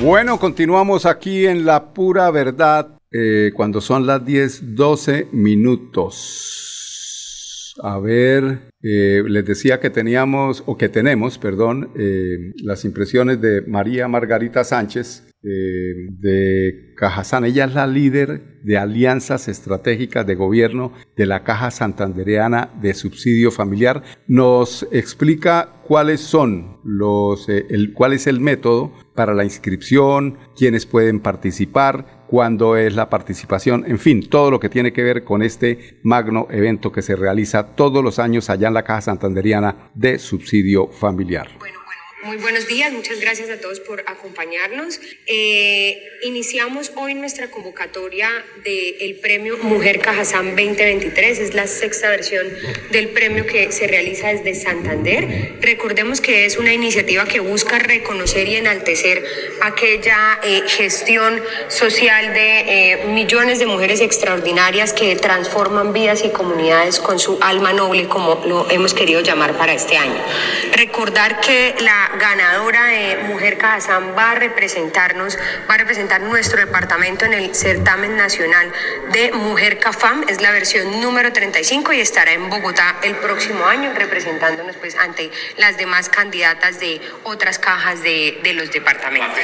Bueno, 0.00 0.40
continuamos 0.40 1.04
aquí 1.04 1.46
en 1.46 1.66
La 1.66 1.92
Pura 1.92 2.30
Verdad 2.30 2.99
eh, 3.12 3.50
cuando 3.54 3.80
son 3.80 4.06
las 4.06 4.24
10, 4.24 4.74
12 4.76 5.28
minutos. 5.32 6.56
A 7.82 7.98
ver, 7.98 8.72
eh, 8.82 9.22
les 9.26 9.44
decía 9.44 9.80
que 9.80 9.90
teníamos, 9.90 10.62
o 10.66 10.76
que 10.76 10.88
tenemos, 10.88 11.38
perdón, 11.38 11.90
eh, 11.96 12.52
las 12.62 12.84
impresiones 12.84 13.40
de 13.40 13.62
María 13.62 14.06
Margarita 14.08 14.64
Sánchez 14.64 15.29
de 15.42 16.92
Cajazán. 16.96 17.44
Ella 17.44 17.64
es 17.64 17.74
la 17.74 17.86
líder 17.86 18.60
de 18.62 18.76
alianzas 18.76 19.48
estratégicas 19.48 20.26
de 20.26 20.34
gobierno 20.34 20.92
de 21.16 21.26
la 21.26 21.44
Caja 21.44 21.70
Santandereana 21.70 22.70
de 22.80 22.92
Subsidio 22.94 23.50
Familiar. 23.50 24.02
Nos 24.26 24.86
explica 24.92 25.80
cuáles 25.86 26.20
son 26.20 26.78
los, 26.84 27.48
el, 27.48 27.92
cuál 27.94 28.12
es 28.12 28.26
el 28.26 28.40
método 28.40 28.92
para 29.14 29.34
la 29.34 29.44
inscripción, 29.44 30.38
quiénes 30.56 30.86
pueden 30.86 31.20
participar, 31.20 32.24
cuándo 32.26 32.76
es 32.76 32.94
la 32.94 33.10
participación, 33.10 33.84
en 33.86 33.98
fin, 33.98 34.28
todo 34.28 34.50
lo 34.50 34.60
que 34.60 34.68
tiene 34.68 34.92
que 34.92 35.02
ver 35.02 35.24
con 35.24 35.42
este 35.42 35.98
magno 36.02 36.46
evento 36.50 36.92
que 36.92 37.02
se 37.02 37.16
realiza 37.16 37.74
todos 37.74 38.04
los 38.04 38.18
años 38.18 38.50
allá 38.50 38.68
en 38.68 38.74
la 38.74 38.84
Caja 38.84 39.00
Santanderiana 39.00 39.90
de 39.94 40.18
Subsidio 40.18 40.88
Familiar. 40.88 41.48
Muy 42.22 42.36
buenos 42.36 42.66
días, 42.66 42.92
muchas 42.92 43.18
gracias 43.18 43.48
a 43.48 43.58
todos 43.58 43.80
por 43.80 44.04
acompañarnos. 44.06 45.00
Eh, 45.26 46.02
iniciamos 46.22 46.92
hoy 46.96 47.14
nuestra 47.14 47.50
convocatoria 47.50 48.28
del 48.62 49.14
premio 49.16 49.56
Mujer 49.62 50.00
Cajazán 50.00 50.54
2023, 50.54 51.38
es 51.38 51.54
la 51.54 51.66
sexta 51.66 52.10
versión 52.10 52.46
del 52.90 53.08
premio 53.08 53.46
que 53.46 53.72
se 53.72 53.86
realiza 53.86 54.28
desde 54.28 54.54
Santander. 54.54 55.56
Recordemos 55.62 56.20
que 56.20 56.44
es 56.44 56.58
una 56.58 56.74
iniciativa 56.74 57.24
que 57.24 57.40
busca 57.40 57.78
reconocer 57.78 58.48
y 58.48 58.56
enaltecer 58.56 59.24
aquella 59.62 60.40
eh, 60.44 60.62
gestión 60.66 61.42
social 61.68 62.34
de 62.34 62.58
eh, 62.92 63.04
millones 63.06 63.60
de 63.60 63.66
mujeres 63.66 64.02
extraordinarias 64.02 64.92
que 64.92 65.16
transforman 65.16 65.94
vidas 65.94 66.22
y 66.22 66.28
comunidades 66.28 67.00
con 67.00 67.18
su 67.18 67.38
alma 67.40 67.72
noble, 67.72 68.08
como 68.08 68.44
lo 68.46 68.70
hemos 68.70 68.92
querido 68.92 69.22
llamar 69.22 69.56
para 69.56 69.72
este 69.72 69.96
año. 69.96 70.20
Recordar 70.74 71.40
que 71.40 71.74
la 71.80 72.09
ganadora 72.18 72.86
de 72.86 73.16
Mujer 73.28 73.58
Cajazán 73.58 74.14
va 74.16 74.32
a 74.32 74.34
representarnos, 74.34 75.38
va 75.68 75.74
a 75.74 75.78
representar 75.78 76.20
nuestro 76.20 76.58
departamento 76.58 77.24
en 77.24 77.34
el 77.34 77.54
certamen 77.54 78.16
nacional 78.16 78.72
de 79.12 79.32
Mujer 79.32 79.78
Cafam, 79.78 80.24
es 80.28 80.40
la 80.40 80.50
versión 80.50 81.00
número 81.00 81.32
35 81.32 81.92
y 81.92 82.00
estará 82.00 82.32
en 82.32 82.48
Bogotá 82.48 82.96
el 83.02 83.16
próximo 83.16 83.64
año 83.66 83.92
representándonos 83.94 84.76
pues 84.76 84.96
ante 84.96 85.30
las 85.56 85.76
demás 85.76 86.08
candidatas 86.08 86.80
de 86.80 87.00
otras 87.24 87.58
cajas 87.58 88.02
de, 88.02 88.40
de 88.42 88.54
los 88.54 88.70
departamentos. 88.70 89.38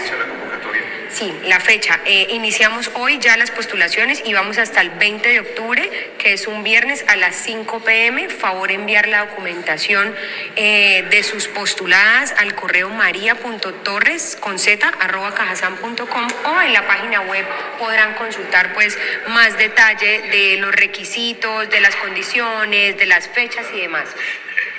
Sí, 1.16 1.32
la 1.44 1.60
fecha. 1.60 1.98
Eh, 2.04 2.26
iniciamos 2.32 2.90
hoy 2.92 3.18
ya 3.18 3.38
las 3.38 3.50
postulaciones 3.50 4.22
y 4.26 4.34
vamos 4.34 4.58
hasta 4.58 4.82
el 4.82 4.90
20 4.90 5.26
de 5.26 5.40
octubre, 5.40 6.12
que 6.18 6.34
es 6.34 6.46
un 6.46 6.62
viernes 6.62 7.06
a 7.08 7.16
las 7.16 7.36
5 7.36 7.80
pm. 7.80 8.28
Favor 8.28 8.70
enviar 8.70 9.08
la 9.08 9.24
documentación 9.24 10.14
eh, 10.56 11.06
de 11.08 11.22
sus 11.22 11.48
postuladas 11.48 12.34
al 12.36 12.54
correo 12.54 12.90
maría.torres 12.90 14.36
con 14.38 14.58
z 14.58 14.86
arroba 15.00 15.34
cajasan.com 15.34 16.28
o 16.44 16.60
en 16.60 16.74
la 16.74 16.86
página 16.86 17.22
web 17.22 17.46
podrán 17.78 18.12
consultar 18.16 18.74
pues 18.74 18.98
más 19.28 19.56
detalle 19.56 20.20
de 20.20 20.58
los 20.58 20.74
requisitos, 20.74 21.70
de 21.70 21.80
las 21.80 21.96
condiciones, 21.96 22.98
de 22.98 23.06
las 23.06 23.26
fechas 23.26 23.64
y 23.72 23.80
demás. 23.80 24.06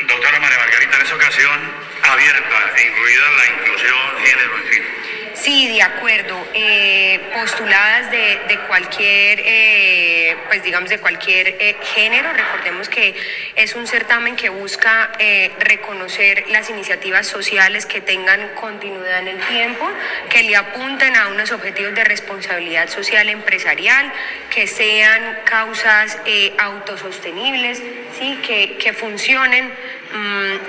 Doctora 0.08 0.40
María 0.40 0.60
Margarita, 0.60 0.98
en 0.98 1.02
esa 1.02 1.16
ocasión 1.16 1.60
abierta, 2.04 2.74
e 2.78 2.88
incluida 2.90 3.24
la 3.38 3.46
inclusión, 3.48 3.98
género, 4.24 4.58
en 4.58 4.64
fin. 4.66 4.84
Sí, 5.42 5.68
de 5.68 5.84
acuerdo. 5.84 6.36
Eh, 6.54 7.20
postuladas 7.34 8.10
de, 8.10 8.42
de 8.48 8.60
cualquier, 8.68 9.42
eh, 9.46 10.36
pues 10.48 10.64
digamos, 10.64 10.90
de 10.90 10.98
cualquier 10.98 11.56
eh, 11.60 11.78
género. 11.94 12.34
Recordemos 12.34 12.90
que 12.90 13.14
es 13.56 13.76
un 13.76 13.86
certamen 13.86 14.36
que 14.36 14.50
busca 14.50 15.12
eh, 15.20 15.52
reconocer 15.60 16.46
las 16.50 16.70
iniciativas 16.72 17.28
sociales 17.28 17.86
que 17.86 18.02
tengan 18.02 18.50
continuidad 18.56 19.20
en 19.20 19.28
el 19.28 19.40
tiempo, 19.46 19.88
que 20.30 20.42
le 20.42 20.56
apunten 20.56 21.16
a 21.16 21.28
unos 21.28 21.52
objetivos 21.52 21.94
de 21.94 22.04
responsabilidad 22.04 22.90
social 22.90 23.30
empresarial, 23.30 24.12
que 24.50 24.66
sean 24.66 25.40
causas 25.46 26.18
eh, 26.26 26.54
autosostenibles, 26.58 27.82
¿sí? 28.20 28.40
que, 28.46 28.78
que 28.78 28.92
funcionen 28.94 29.72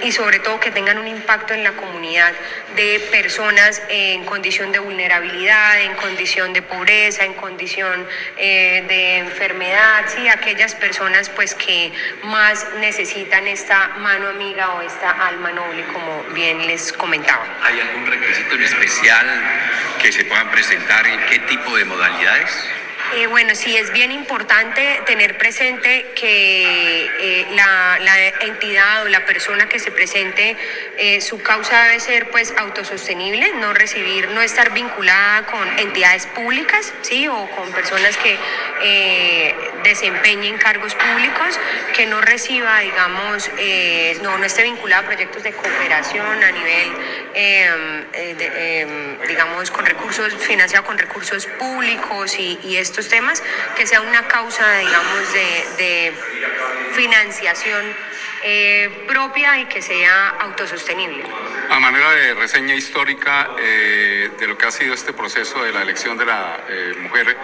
y 0.03 0.13
sobre 0.13 0.39
todo 0.39 0.61
que 0.61 0.71
tengan 0.71 0.99
un 0.99 1.07
impacto 1.07 1.55
en 1.55 1.65
la 1.65 1.73
comunidad 1.73 2.33
de 2.77 3.01
personas 3.11 3.83
en 3.89 4.25
condición 4.25 4.73
de 4.73 4.79
vulnerabilidad, 4.79 5.83
en 5.83 5.95
condición 5.95 6.53
de 6.53 6.63
pobreza, 6.63 7.25
en 7.25 7.35
condición 7.35 8.07
eh, 8.37 8.85
de 8.89 9.19
enfermedad, 9.19 10.05
¿sí? 10.07 10.29
aquellas 10.29 10.75
personas 10.75 11.29
pues 11.31 11.55
que 11.55 11.93
más 12.25 12.67
necesitan 12.81 13.47
esta 13.47 13.89
mano 13.99 14.29
amiga 14.29 14.75
o 14.75 14.83
esta 14.83 15.11
alma 15.27 15.51
noble, 15.53 15.85
como 15.93 16.23
bien 16.35 16.67
les 16.67 16.93
comentaba. 16.93 17.45
¿Hay 17.65 17.81
algún 17.81 18.07
requisito 18.07 18.55
en 18.55 18.63
especial 18.63 19.27
que 20.01 20.13
se 20.13 20.25
puedan 20.25 20.51
presentar 20.51 21.07
en 21.07 21.21
qué 21.27 21.39
tipo 21.41 21.77
de 21.77 21.85
modalidades? 21.85 22.69
Eh, 23.15 23.27
bueno, 23.27 23.55
sí, 23.55 23.75
es 23.75 23.91
bien 23.93 24.13
importante 24.13 25.01
tener 25.07 25.39
presente 25.39 26.13
que 26.15 27.07
eh, 27.21 27.47
la, 27.55 27.99
entidad 28.41 29.03
o 29.03 29.09
la 29.09 29.25
persona 29.25 29.69
que 29.69 29.79
se 29.79 29.91
presente, 29.91 30.57
eh, 30.99 31.21
su 31.21 31.43
causa 31.43 31.85
debe 31.85 32.01
ser 32.01 32.31
pues 32.31 32.53
autosostenible, 32.57 33.53
no 33.55 33.73
recibir, 33.73 34.29
no 34.31 34.43
estar 34.43 34.73
vinculada 34.73 35.47
con 35.47 35.79
entidades 35.79 36.27
públicas, 36.27 36.93
¿sí? 37.03 37.27
O 37.29 37.49
con 37.57 37.73
personas 37.73 38.17
que 38.19 38.37
eh, 39.79 39.89
desempeñen 39.89 40.59
cargos 40.59 40.95
públicos, 40.95 41.59
que 41.95 42.07
no 42.07 42.21
reciba, 42.21 42.81
digamos, 42.81 43.51
eh, 43.59 44.19
no, 44.23 44.39
no 44.39 44.45
esté 44.45 44.63
vinculada 44.63 45.03
a 45.03 45.07
proyectos 45.07 45.43
de 45.43 45.53
cooperación 45.53 46.43
a 46.43 46.53
nivel, 46.53 46.93
eh, 47.35 48.05
eh, 48.13 48.37
eh, 48.39 49.19
digamos, 49.29 49.71
con 49.71 49.85
recursos, 49.85 50.35
financiado 50.35 50.85
con 50.85 50.99
recursos 50.99 51.47
públicos 51.47 52.39
y, 52.39 52.77
estos 52.79 53.09
temas, 53.09 53.43
que 53.77 53.87
sea 53.87 54.01
una 54.01 54.29
causa, 54.29 54.79
digamos, 54.79 55.33
de, 55.33 55.65
de 55.79 56.13
financiación 56.93 57.85
eh, 58.45 59.05
propia 59.09 59.59
y 59.59 59.65
que 59.67 59.83
sea 59.83 60.29
autosostenible. 60.41 61.25
A 61.71 61.79
manera 61.81 62.11
de 62.13 62.35
reseña 62.35 62.75
histórica 62.75 63.51
eh, 63.59 64.31
de 64.39 64.47
lo 64.47 64.57
que 64.57 64.67
ha 64.67 64.71
sido 64.71 64.95
este 64.95 65.13
proceso 65.13 65.63
de 65.63 65.71
la 65.71 65.83
elección 65.83 66.17
de 66.17 66.25
la 66.25 66.61
eh, 66.69 66.95
mujer 67.01 67.37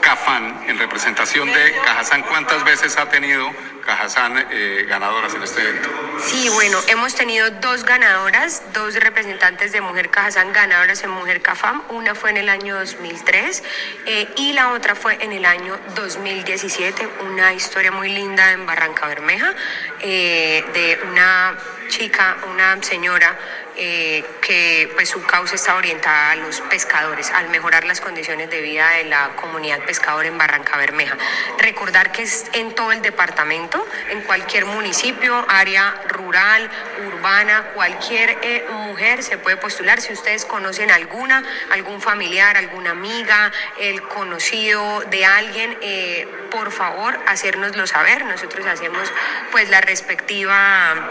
Cafán 0.00 0.64
en 0.66 0.78
representación 0.78 1.52
de 1.52 1.72
Cajazán, 1.84 2.22
¿cuántas 2.22 2.64
veces 2.64 2.96
ha 2.96 3.08
tenido 3.08 3.48
Cajazán 3.84 4.46
eh, 4.50 4.84
ganadoras 4.88 5.34
en 5.34 5.42
este 5.42 5.62
evento? 5.62 5.88
Sí, 6.20 6.48
bueno, 6.48 6.78
hemos 6.88 7.14
tenido 7.14 7.50
dos 7.50 7.84
ganadoras, 7.84 8.62
dos 8.72 8.94
representantes 8.94 9.70
de 9.72 9.80
Mujer 9.80 10.10
Cajazán 10.10 10.52
ganadoras 10.52 11.02
en 11.04 11.10
Mujer 11.10 11.40
Cafam. 11.40 11.82
Una 11.90 12.14
fue 12.14 12.30
en 12.30 12.38
el 12.38 12.48
año 12.48 12.76
2003 12.76 13.62
eh, 14.06 14.28
y 14.36 14.54
la 14.54 14.72
otra 14.72 14.94
fue 14.94 15.18
en 15.22 15.32
el 15.32 15.44
año 15.44 15.78
2017. 15.94 17.08
Una 17.30 17.52
historia 17.52 17.92
muy 17.92 18.10
linda 18.10 18.52
en 18.52 18.66
Barranca 18.66 19.06
Bermeja 19.06 19.54
de 20.00 21.00
una 21.10 21.56
chica, 21.88 22.36
una 22.52 22.82
señora 22.82 23.36
eh, 23.80 24.24
que 24.42 24.90
pues 24.94 25.08
su 25.08 25.22
causa 25.24 25.54
está 25.54 25.76
orientada 25.76 26.32
a 26.32 26.36
los 26.36 26.60
pescadores, 26.62 27.30
al 27.30 27.48
mejorar 27.48 27.84
las 27.84 28.00
condiciones 28.00 28.50
de 28.50 28.60
vida 28.60 28.90
de 28.96 29.04
la 29.04 29.30
comunidad 29.36 29.78
pescadora 29.84 30.26
en 30.26 30.36
Barranca 30.36 30.76
Bermeja. 30.76 31.16
Recordar 31.58 32.10
que 32.10 32.22
es 32.22 32.46
en 32.54 32.74
todo 32.74 32.90
el 32.90 33.02
departamento, 33.02 33.86
en 34.10 34.22
cualquier 34.22 34.64
municipio, 34.64 35.46
área 35.48 35.94
rural, 36.08 36.68
urbana, 37.06 37.70
cualquier 37.74 38.38
eh, 38.42 38.66
mujer 38.68 39.22
se 39.22 39.38
puede 39.38 39.56
postular. 39.56 40.00
Si 40.00 40.12
ustedes 40.12 40.44
conocen 40.44 40.90
alguna, 40.90 41.44
algún 41.70 42.00
familiar, 42.00 42.56
alguna 42.56 42.90
amiga, 42.90 43.52
el 43.78 44.02
conocido 44.02 45.02
de 45.02 45.24
alguien, 45.24 45.78
eh, 45.82 46.26
por 46.50 46.72
favor, 46.72 47.16
hacérnoslo 47.28 47.86
saber. 47.86 48.24
Nosotros 48.24 48.66
hacemos 48.66 49.12
pues 49.52 49.68
la 49.70 49.80
respectiva 49.80 51.10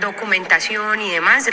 documentación 0.00 1.00
y 1.00 1.12
demás, 1.12 1.46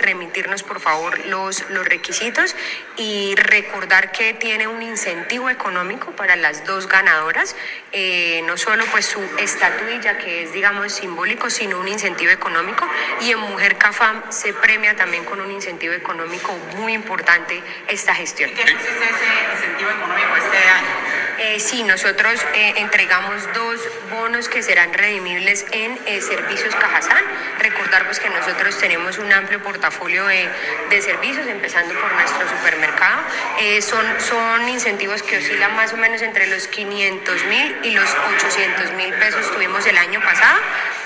por 0.63 0.79
favor 0.79 1.25
los, 1.27 1.69
los 1.69 1.85
requisitos 1.85 2.55
y 2.97 3.35
recordar 3.35 4.11
que 4.11 4.33
tiene 4.33 4.67
un 4.67 4.81
incentivo 4.81 5.49
económico 5.49 6.11
para 6.11 6.35
las 6.35 6.65
dos 6.65 6.87
ganadoras, 6.87 7.55
eh, 7.91 8.41
no 8.45 8.57
solo 8.57 8.83
pues 8.91 9.05
su 9.05 9.21
estatuilla 9.37 10.17
que 10.17 10.43
es 10.43 10.53
digamos 10.53 10.93
simbólico, 10.93 11.49
sino 11.49 11.79
un 11.79 11.87
incentivo 11.87 12.31
económico 12.31 12.87
y 13.21 13.31
en 13.31 13.39
Mujer 13.39 13.77
CAFAM 13.77 14.31
se 14.31 14.53
premia 14.53 14.95
también 14.95 15.23
con 15.25 15.39
un 15.39 15.51
incentivo 15.51 15.93
económico 15.93 16.53
muy 16.77 16.93
importante 16.93 17.61
esta 17.87 18.15
gestión. 18.15 18.49
¿Qué 18.51 18.61
consiste 18.61 19.03
ese 19.03 19.53
incentivo 19.53 19.89
económico 19.91 20.35
este 20.35 20.57
año? 20.57 21.18
Eh, 21.39 21.59
sí, 21.59 21.83
nosotros 21.83 22.45
eh, 22.53 22.73
entregamos 22.77 23.41
dos 23.53 23.79
bonos 24.11 24.49
que 24.49 24.61
serán 24.61 24.93
redimibles 24.93 25.65
en 25.71 25.97
eh, 26.05 26.21
servicios 26.21 26.75
Cajazán. 26.75 27.23
Recordar 27.59 27.99
que 28.17 28.29
nosotros 28.29 28.77
tenemos 28.79 29.17
un 29.19 29.31
amplio 29.31 29.61
portafolio 29.61 30.25
de, 30.25 30.49
de 30.89 31.01
servicios, 31.01 31.45
empezando 31.47 31.93
por 31.93 32.11
nuestro 32.13 32.49
supermercado. 32.49 33.21
Eh, 33.59 33.81
son, 33.81 34.03
son 34.19 34.67
incentivos 34.67 35.21
que 35.21 35.37
oscilan 35.37 35.75
más 35.75 35.93
o 35.93 35.97
menos 35.97 36.21
entre 36.21 36.47
los 36.47 36.67
500 36.67 37.45
mil 37.45 37.77
y 37.83 37.91
los 37.91 38.09
800 38.35 38.93
mil 38.93 39.13
pesos 39.13 39.51
tuvimos 39.53 39.85
el 39.85 39.97
año 39.97 40.19
pasado. 40.21 40.59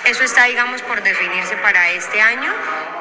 Eso 0.05 0.23
está, 0.23 0.45
digamos, 0.45 0.81
por 0.81 1.03
definirse 1.03 1.55
para 1.57 1.91
este 1.91 2.21
año. 2.21 2.53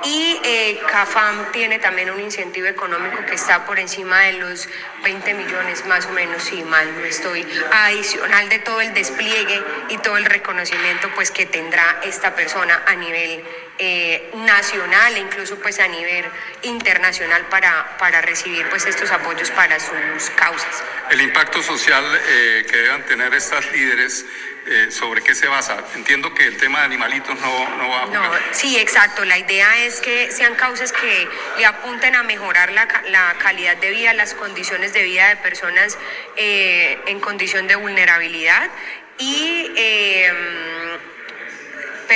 Y 0.05 0.41
eh, 0.43 0.81
CAFAM 0.91 1.53
tiene 1.53 1.79
también 1.79 2.11
un 2.11 2.21
incentivo 2.21 2.67
económico 2.67 3.25
que 3.25 3.35
está 3.35 3.65
por 3.65 3.79
encima 3.79 4.21
de 4.21 4.33
los 4.35 4.69
20 5.05 5.35
millones, 5.35 5.87
más 5.87 6.07
o 6.07 6.11
menos, 6.11 6.43
si 6.43 6.63
mal 6.65 6.93
no 6.99 7.05
estoy, 7.05 7.47
adicional 7.71 8.49
de 8.49 8.59
todo 8.59 8.81
el 8.81 8.93
despliegue 8.95 9.63
y 9.91 9.99
todo 9.99 10.17
el 10.17 10.25
reconocimiento 10.25 11.09
pues, 11.15 11.31
que 11.31 11.47
tendrá 11.47 12.01
esta 12.03 12.35
persona 12.35 12.83
a 12.87 12.95
nivel 12.97 13.45
eh, 13.79 14.31
nacional 14.35 15.17
e 15.17 15.21
incluso 15.21 15.57
pues, 15.57 15.81
a 15.81 15.89
nivel 15.89 16.25
internacional 16.63 17.47
para, 17.47 17.97
para 17.99 18.21
recibir 18.21 18.69
pues, 18.69 18.87
estos 18.87 19.11
apoyos 19.11 19.51
para 19.51 19.79
sus 19.81 20.31
causas. 20.37 20.83
El 21.11 21.21
impacto 21.21 21.63
social 21.63 22.05
eh, 22.29 22.67
que 22.69 22.77
deban 22.77 23.03
tener 23.05 23.35
estas 23.35 23.71
líderes 23.73 24.25
eh, 24.65 24.93
¿sobre 24.93 25.23
qué 25.23 25.35
se 25.35 25.49
basa? 25.49 25.77
Entiendo 25.97 26.33
que 26.35 26.47
el 26.47 26.57
tema 26.57 26.81
de 26.81 26.85
animalitos 26.85 27.37
no, 27.41 27.77
no 27.77 27.89
va 27.89 28.03
a 28.03 28.07
jugar. 28.07 28.23
No, 28.23 28.39
sí, 28.53 28.79
exacto. 28.79 29.25
La 29.25 29.37
idea 29.37 29.85
es 29.85 30.01
que 30.01 30.31
sean 30.31 30.55
causas 30.55 30.93
que 30.93 31.29
le 31.59 31.67
apunten 31.67 32.15
a 32.15 32.23
mejorar 32.23 32.71
la, 32.71 32.87
la 33.09 33.35
calidad 33.43 33.77
de 33.79 33.91
vida, 33.91 34.15
las 34.15 34.35
condiciones 34.35 34.93
de 34.93 35.03
vida 35.03 35.29
de 35.31 35.37
personas 35.37 35.99
eh, 36.37 36.97
en 37.07 37.19
condición 37.19 37.67
de 37.67 37.75
vulnerabilidad 37.75 38.71
y 39.19 39.73
eh, 39.77 40.33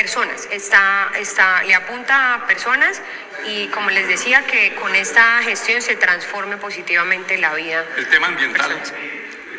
personas. 0.01 0.47
Está, 0.53 1.11
está, 1.19 1.63
le 1.63 1.75
apunta 1.75 2.35
a 2.35 2.47
personas 2.47 3.01
y 3.47 3.69
como 3.69 3.89
les 3.89 4.07
decía 4.09 4.45
que 4.45 4.75
con 4.75 4.95
esta 4.95 5.41
gestión 5.43 5.81
se 5.81 5.97
transforme 5.97 6.59
positivamente 6.59 7.39
la 7.39 7.55
vida. 7.55 7.83
El 7.97 8.07
tema 8.09 8.27
ambiental 8.27 8.77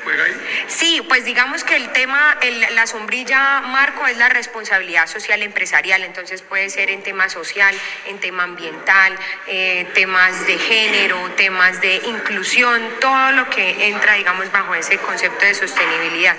juega 0.04 0.24
ahí. 0.26 0.34
Sí, 0.68 1.04
pues 1.10 1.26
digamos 1.26 1.64
que 1.64 1.76
el 1.76 1.92
tema, 1.92 2.38
el- 2.42 2.76
la 2.76 2.86
sombrilla 2.86 3.62
marco 3.62 4.06
es 4.06 4.18
la 4.18 4.30
responsabilidad 4.30 5.08
social 5.08 5.42
empresarial, 5.42 6.04
entonces 6.04 6.44
puede 6.44 6.70
ser 6.70 6.92
en 6.92 7.02
tema 7.02 7.30
social, 7.30 7.74
en 8.06 8.20
tema 8.20 8.44
ambiental, 8.44 9.18
eh, 9.48 9.88
temas 9.96 10.46
de 10.46 10.60
género, 10.60 11.18
temas 11.36 11.82
de 11.82 11.96
inclusión, 12.06 12.80
todo 13.02 13.32
lo 13.32 13.50
que 13.50 13.88
entra, 13.88 14.14
digamos, 14.14 14.52
bajo 14.52 14.76
ese 14.76 15.00
concepto 15.00 15.44
de 15.46 15.56
sostenibilidad. 15.56 16.36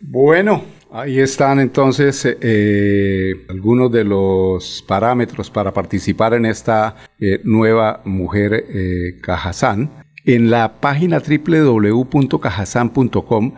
Bueno, 0.00 0.66
ahí 0.92 1.18
están 1.18 1.58
entonces 1.58 2.24
eh, 2.40 3.46
algunos 3.48 3.90
de 3.90 4.04
los 4.04 4.84
parámetros 4.86 5.50
para 5.50 5.72
participar 5.72 6.34
en 6.34 6.46
esta 6.46 6.94
eh, 7.18 7.40
nueva 7.44 8.02
mujer 8.04 8.64
eh, 8.68 9.18
Cajazán. 9.22 10.02
En 10.24 10.50
la 10.50 10.80
página 10.80 11.18
www.cajazán.com 11.18 13.54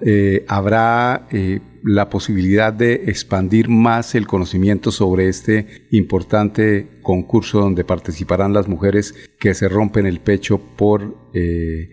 eh, 0.00 0.46
habrá 0.48 1.26
eh, 1.30 1.60
la 1.84 2.08
posibilidad 2.08 2.72
de 2.72 2.94
expandir 3.08 3.68
más 3.68 4.14
el 4.14 4.26
conocimiento 4.26 4.90
sobre 4.90 5.28
este 5.28 5.66
importante 5.90 7.00
concurso 7.02 7.60
donde 7.60 7.84
participarán 7.84 8.54
las 8.54 8.68
mujeres 8.68 9.14
que 9.38 9.52
se 9.52 9.68
rompen 9.68 10.06
el 10.06 10.20
pecho 10.20 10.58
por 10.76 11.14
eh, 11.34 11.90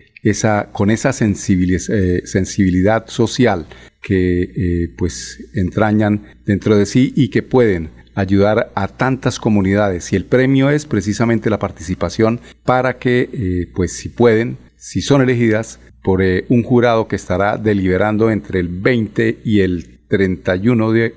con 0.72 0.90
esa 0.90 1.10
eh, 1.10 2.22
sensibilidad 2.24 3.06
social 3.06 3.66
que 4.02 4.42
eh, 4.42 4.88
pues 4.96 5.38
entrañan 5.54 6.24
dentro 6.44 6.76
de 6.76 6.86
sí 6.86 7.12
y 7.16 7.28
que 7.28 7.42
pueden 7.42 7.90
ayudar 8.14 8.72
a 8.74 8.88
tantas 8.88 9.38
comunidades. 9.38 10.12
Y 10.12 10.16
el 10.16 10.24
premio 10.24 10.70
es 10.70 10.86
precisamente 10.86 11.50
la 11.50 11.58
participación 11.58 12.40
para 12.64 12.98
que 12.98 13.28
eh, 13.32 13.68
pues 13.74 13.92
si 13.92 14.08
pueden 14.08 14.56
si 14.76 15.00
son 15.00 15.22
elegidas 15.22 15.80
por 16.02 16.22
un 16.48 16.62
jurado 16.62 17.08
que 17.08 17.16
estará 17.16 17.56
deliberando 17.56 18.30
entre 18.30 18.60
el 18.60 18.68
20 18.68 19.38
y 19.44 19.60
el 19.60 19.98
31 20.08 20.92
de, 20.92 21.14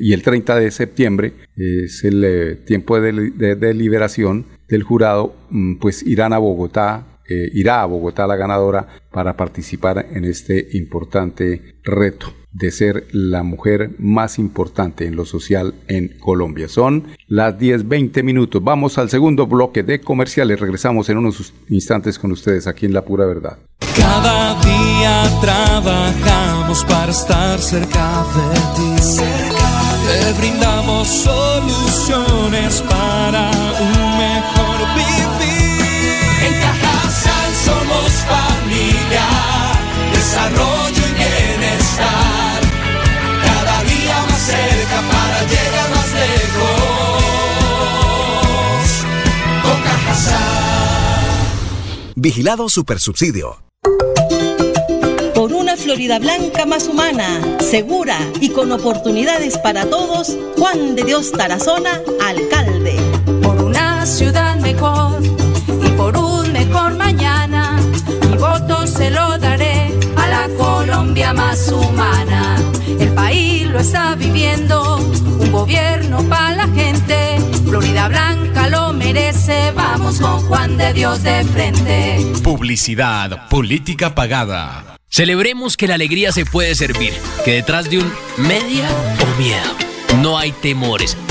y 0.00 0.12
el 0.12 0.22
30 0.22 0.56
de 0.56 0.70
septiembre 0.72 1.32
es 1.56 2.02
el 2.02 2.58
tiempo 2.64 3.00
de 3.00 3.54
deliberación 3.54 4.46
del 4.68 4.82
jurado 4.82 5.36
mm, 5.50 5.76
pues 5.76 6.02
irán 6.02 6.32
a 6.32 6.38
Bogotá 6.38 7.15
eh, 7.28 7.50
irá 7.54 7.82
a 7.82 7.86
Bogotá 7.86 8.26
la 8.26 8.36
ganadora 8.36 8.86
para 9.10 9.36
participar 9.36 10.06
en 10.12 10.24
este 10.24 10.68
importante 10.72 11.76
reto 11.82 12.32
de 12.52 12.70
ser 12.70 13.06
la 13.12 13.42
mujer 13.42 13.90
más 13.98 14.38
importante 14.38 15.06
en 15.06 15.14
lo 15.14 15.26
social 15.26 15.74
en 15.88 16.18
Colombia. 16.18 16.68
Son 16.68 17.04
las 17.28 17.58
10-20 17.58 18.22
minutos. 18.22 18.64
Vamos 18.64 18.96
al 18.96 19.10
segundo 19.10 19.46
bloque 19.46 19.82
de 19.82 20.00
comerciales. 20.00 20.58
Regresamos 20.58 21.08
en 21.10 21.18
unos 21.18 21.52
instantes 21.68 22.18
con 22.18 22.32
ustedes 22.32 22.66
aquí 22.66 22.86
en 22.86 22.94
La 22.94 23.04
Pura 23.04 23.26
Verdad. 23.26 23.58
Cada 23.96 24.58
día 24.62 25.24
trabajamos 25.40 26.84
para 26.84 27.12
estar 27.12 27.58
cerca 27.58 28.24
de 28.34 28.54
ti. 28.76 29.22
Te 30.06 30.32
brindamos 30.40 31.08
soluciones 31.08 32.82
para 32.88 33.50
un 33.50 34.18
mejor 34.18 34.94
vivir. 34.94 35.35
Somos 37.66 38.12
familia, 38.32 39.26
desarrollo 40.12 41.02
y 41.10 41.14
bienestar. 41.18 42.58
Cada 43.44 43.76
día 43.82 44.16
más 44.28 44.42
cerca 44.52 44.98
para 45.12 45.38
llegar 45.52 45.88
más 45.94 46.10
lejos. 46.24 47.24
Con 49.64 49.78
Cajasal. 49.82 50.46
Vigilado 52.14 52.68
Supersubsidio. 52.68 53.58
Por 55.34 55.52
una 55.52 55.76
Florida 55.76 56.18
Blanca 56.20 56.66
más 56.66 56.86
humana, 56.86 57.58
segura 57.60 58.16
y 58.40 58.50
con 58.50 58.70
oportunidades 58.72 59.58
para 59.58 59.86
todos, 59.86 60.36
Juan 60.56 60.94
de 60.94 61.02
Dios 61.02 61.32
Tarazona, 61.32 62.00
alcalde. 62.24 62.96
por 63.42 63.60
una 63.62 64.06
ciudad 64.06 64.56
mejor 64.56 65.05
se 69.06 69.12
lo 69.12 69.38
daré 69.38 69.92
a 70.16 70.26
la 70.26 70.48
Colombia 70.56 71.32
más 71.32 71.70
humana. 71.70 72.56
El 72.98 73.12
país 73.14 73.68
lo 73.68 73.78
está 73.78 74.16
viviendo, 74.16 74.96
un 74.96 75.52
gobierno 75.52 76.24
para 76.28 76.56
la 76.56 76.68
gente. 76.68 77.38
Florida 77.64 78.08
Blanca 78.08 78.68
lo 78.68 78.92
merece, 78.92 79.70
vamos 79.72 80.18
con 80.18 80.40
Juan 80.46 80.76
de 80.76 80.92
Dios 80.92 81.22
de 81.22 81.44
frente. 81.44 82.32
Publicidad, 82.42 83.48
política 83.48 84.14
pagada. 84.14 84.96
Celebremos 85.08 85.76
que 85.76 85.86
la 85.86 85.94
alegría 85.94 86.32
se 86.32 86.44
puede 86.44 86.74
servir, 86.74 87.12
que 87.44 87.52
detrás 87.52 87.88
de 87.88 87.98
un 87.98 88.12
media 88.38 88.88
o 89.22 89.40
miedo 89.40 89.86
no 90.20 90.36
hay 90.36 90.50
temores, 90.50 91.16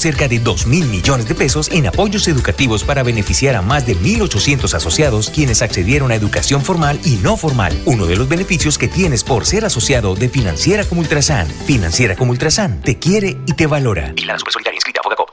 cerca 0.00 0.26
de 0.26 0.40
2 0.40 0.66
mil 0.66 0.86
millones 0.86 1.28
de 1.28 1.34
pesos 1.34 1.70
en 1.70 1.86
apoyos 1.86 2.26
educativos 2.26 2.82
para 2.82 3.02
beneficiar 3.02 3.54
a 3.54 3.62
más 3.62 3.86
de 3.86 3.94
1.800 3.96 4.74
asociados 4.74 5.30
quienes 5.30 5.62
accedieron 5.62 6.10
a 6.10 6.14
educación 6.14 6.62
formal 6.62 6.98
y 7.04 7.16
no 7.22 7.36
formal. 7.36 7.72
Uno 7.84 8.06
de 8.06 8.16
los 8.16 8.28
beneficios 8.28 8.78
que 8.78 8.88
tienes 8.88 9.22
por 9.22 9.46
ser 9.46 9.64
asociado 9.64 10.14
de 10.14 10.28
Financiera 10.28 10.84
como 10.84 11.02
Ultrasan. 11.02 11.46
Financiera 11.46 12.16
como 12.16 12.32
Ultrasan 12.32 12.82
te 12.82 12.98
quiere 12.98 13.36
y 13.46 13.52
te 13.52 13.66
valora. 13.66 14.14
Y 14.16 14.24
la 14.24 14.36
Solidaria 14.38 14.76
inscrita 14.76 15.00
a 15.00 15.04
Fogacop. 15.04 15.28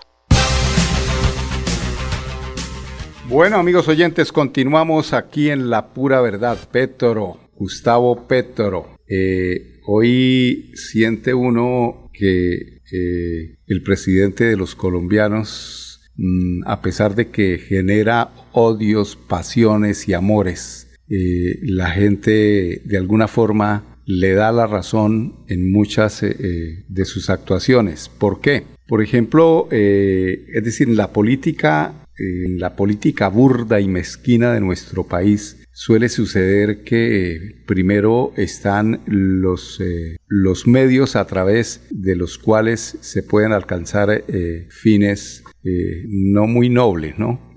Bueno, 3.27 3.57
amigos 3.57 3.87
oyentes, 3.87 4.31
continuamos 4.31 5.13
aquí 5.13 5.49
en 5.49 5.69
La 5.69 5.93
Pura 5.93 6.21
Verdad. 6.21 6.57
Petro, 6.71 7.39
Gustavo 7.55 8.27
Petro. 8.27 8.95
Eh, 9.07 9.79
hoy 9.85 10.71
siente 10.75 11.33
uno 11.33 12.09
que 12.13 12.76
eh, 12.91 13.57
el 13.67 13.83
presidente 13.83 14.45
de 14.45 14.57
los 14.57 14.75
colombianos, 14.75 16.01
mm, 16.15 16.63
a 16.65 16.81
pesar 16.81 17.15
de 17.15 17.29
que 17.29 17.57
genera 17.57 18.31
odios, 18.51 19.15
pasiones 19.15 20.07
y 20.07 20.13
amores, 20.13 20.87
eh, 21.09 21.59
la 21.63 21.91
gente 21.91 22.81
de 22.83 22.97
alguna 22.97 23.27
forma 23.27 24.01
le 24.05 24.33
da 24.33 24.51
la 24.51 24.67
razón 24.67 25.45
en 25.47 25.71
muchas 25.71 26.21
de 26.21 27.05
sus 27.05 27.29
actuaciones. 27.29 28.07
¿Por 28.07 28.39
qué? 28.39 28.63
Por 28.87 29.03
ejemplo, 29.03 29.67
es 29.69 30.63
decir, 30.63 30.87
la 30.87 31.11
política 31.11 32.07
la 32.17 32.75
política 32.75 33.27
burda 33.27 33.79
y 33.79 33.87
mezquina 33.87 34.53
de 34.53 34.61
nuestro 34.61 35.03
país 35.03 35.66
suele 35.77 36.09
suceder 36.09 36.83
que 36.83 37.53
primero 37.67 38.33
están 38.35 39.01
los, 39.05 39.79
eh, 39.79 40.17
los 40.27 40.65
medios 40.65 41.15
a 41.15 41.27
través 41.27 41.81
de 41.91 42.15
los 42.15 42.39
cuales 42.39 42.97
se 43.01 43.21
pueden 43.21 43.51
alcanzar 43.51 44.23
eh, 44.27 44.65
fines 44.71 45.43
eh, 45.63 46.03
no 46.07 46.47
muy 46.47 46.69
nobles, 46.69 47.19
¿no? 47.19 47.53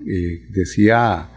decía 0.51 1.29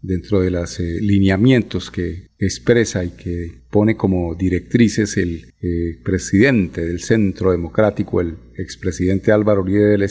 dentro 0.00 0.40
de 0.40 0.50
los 0.50 0.78
lineamientos 0.78 1.90
que 1.90 2.28
expresa 2.38 3.04
y 3.04 3.10
que 3.10 3.60
pone 3.70 3.96
como 3.96 4.34
directrices 4.34 5.16
el 5.16 5.52
presidente 6.02 6.86
del 6.86 7.00
Centro 7.00 7.50
Democrático, 7.50 8.20
el 8.20 8.36
expresidente 8.56 9.30
Álvaro 9.30 9.62
Uribe 9.62 10.08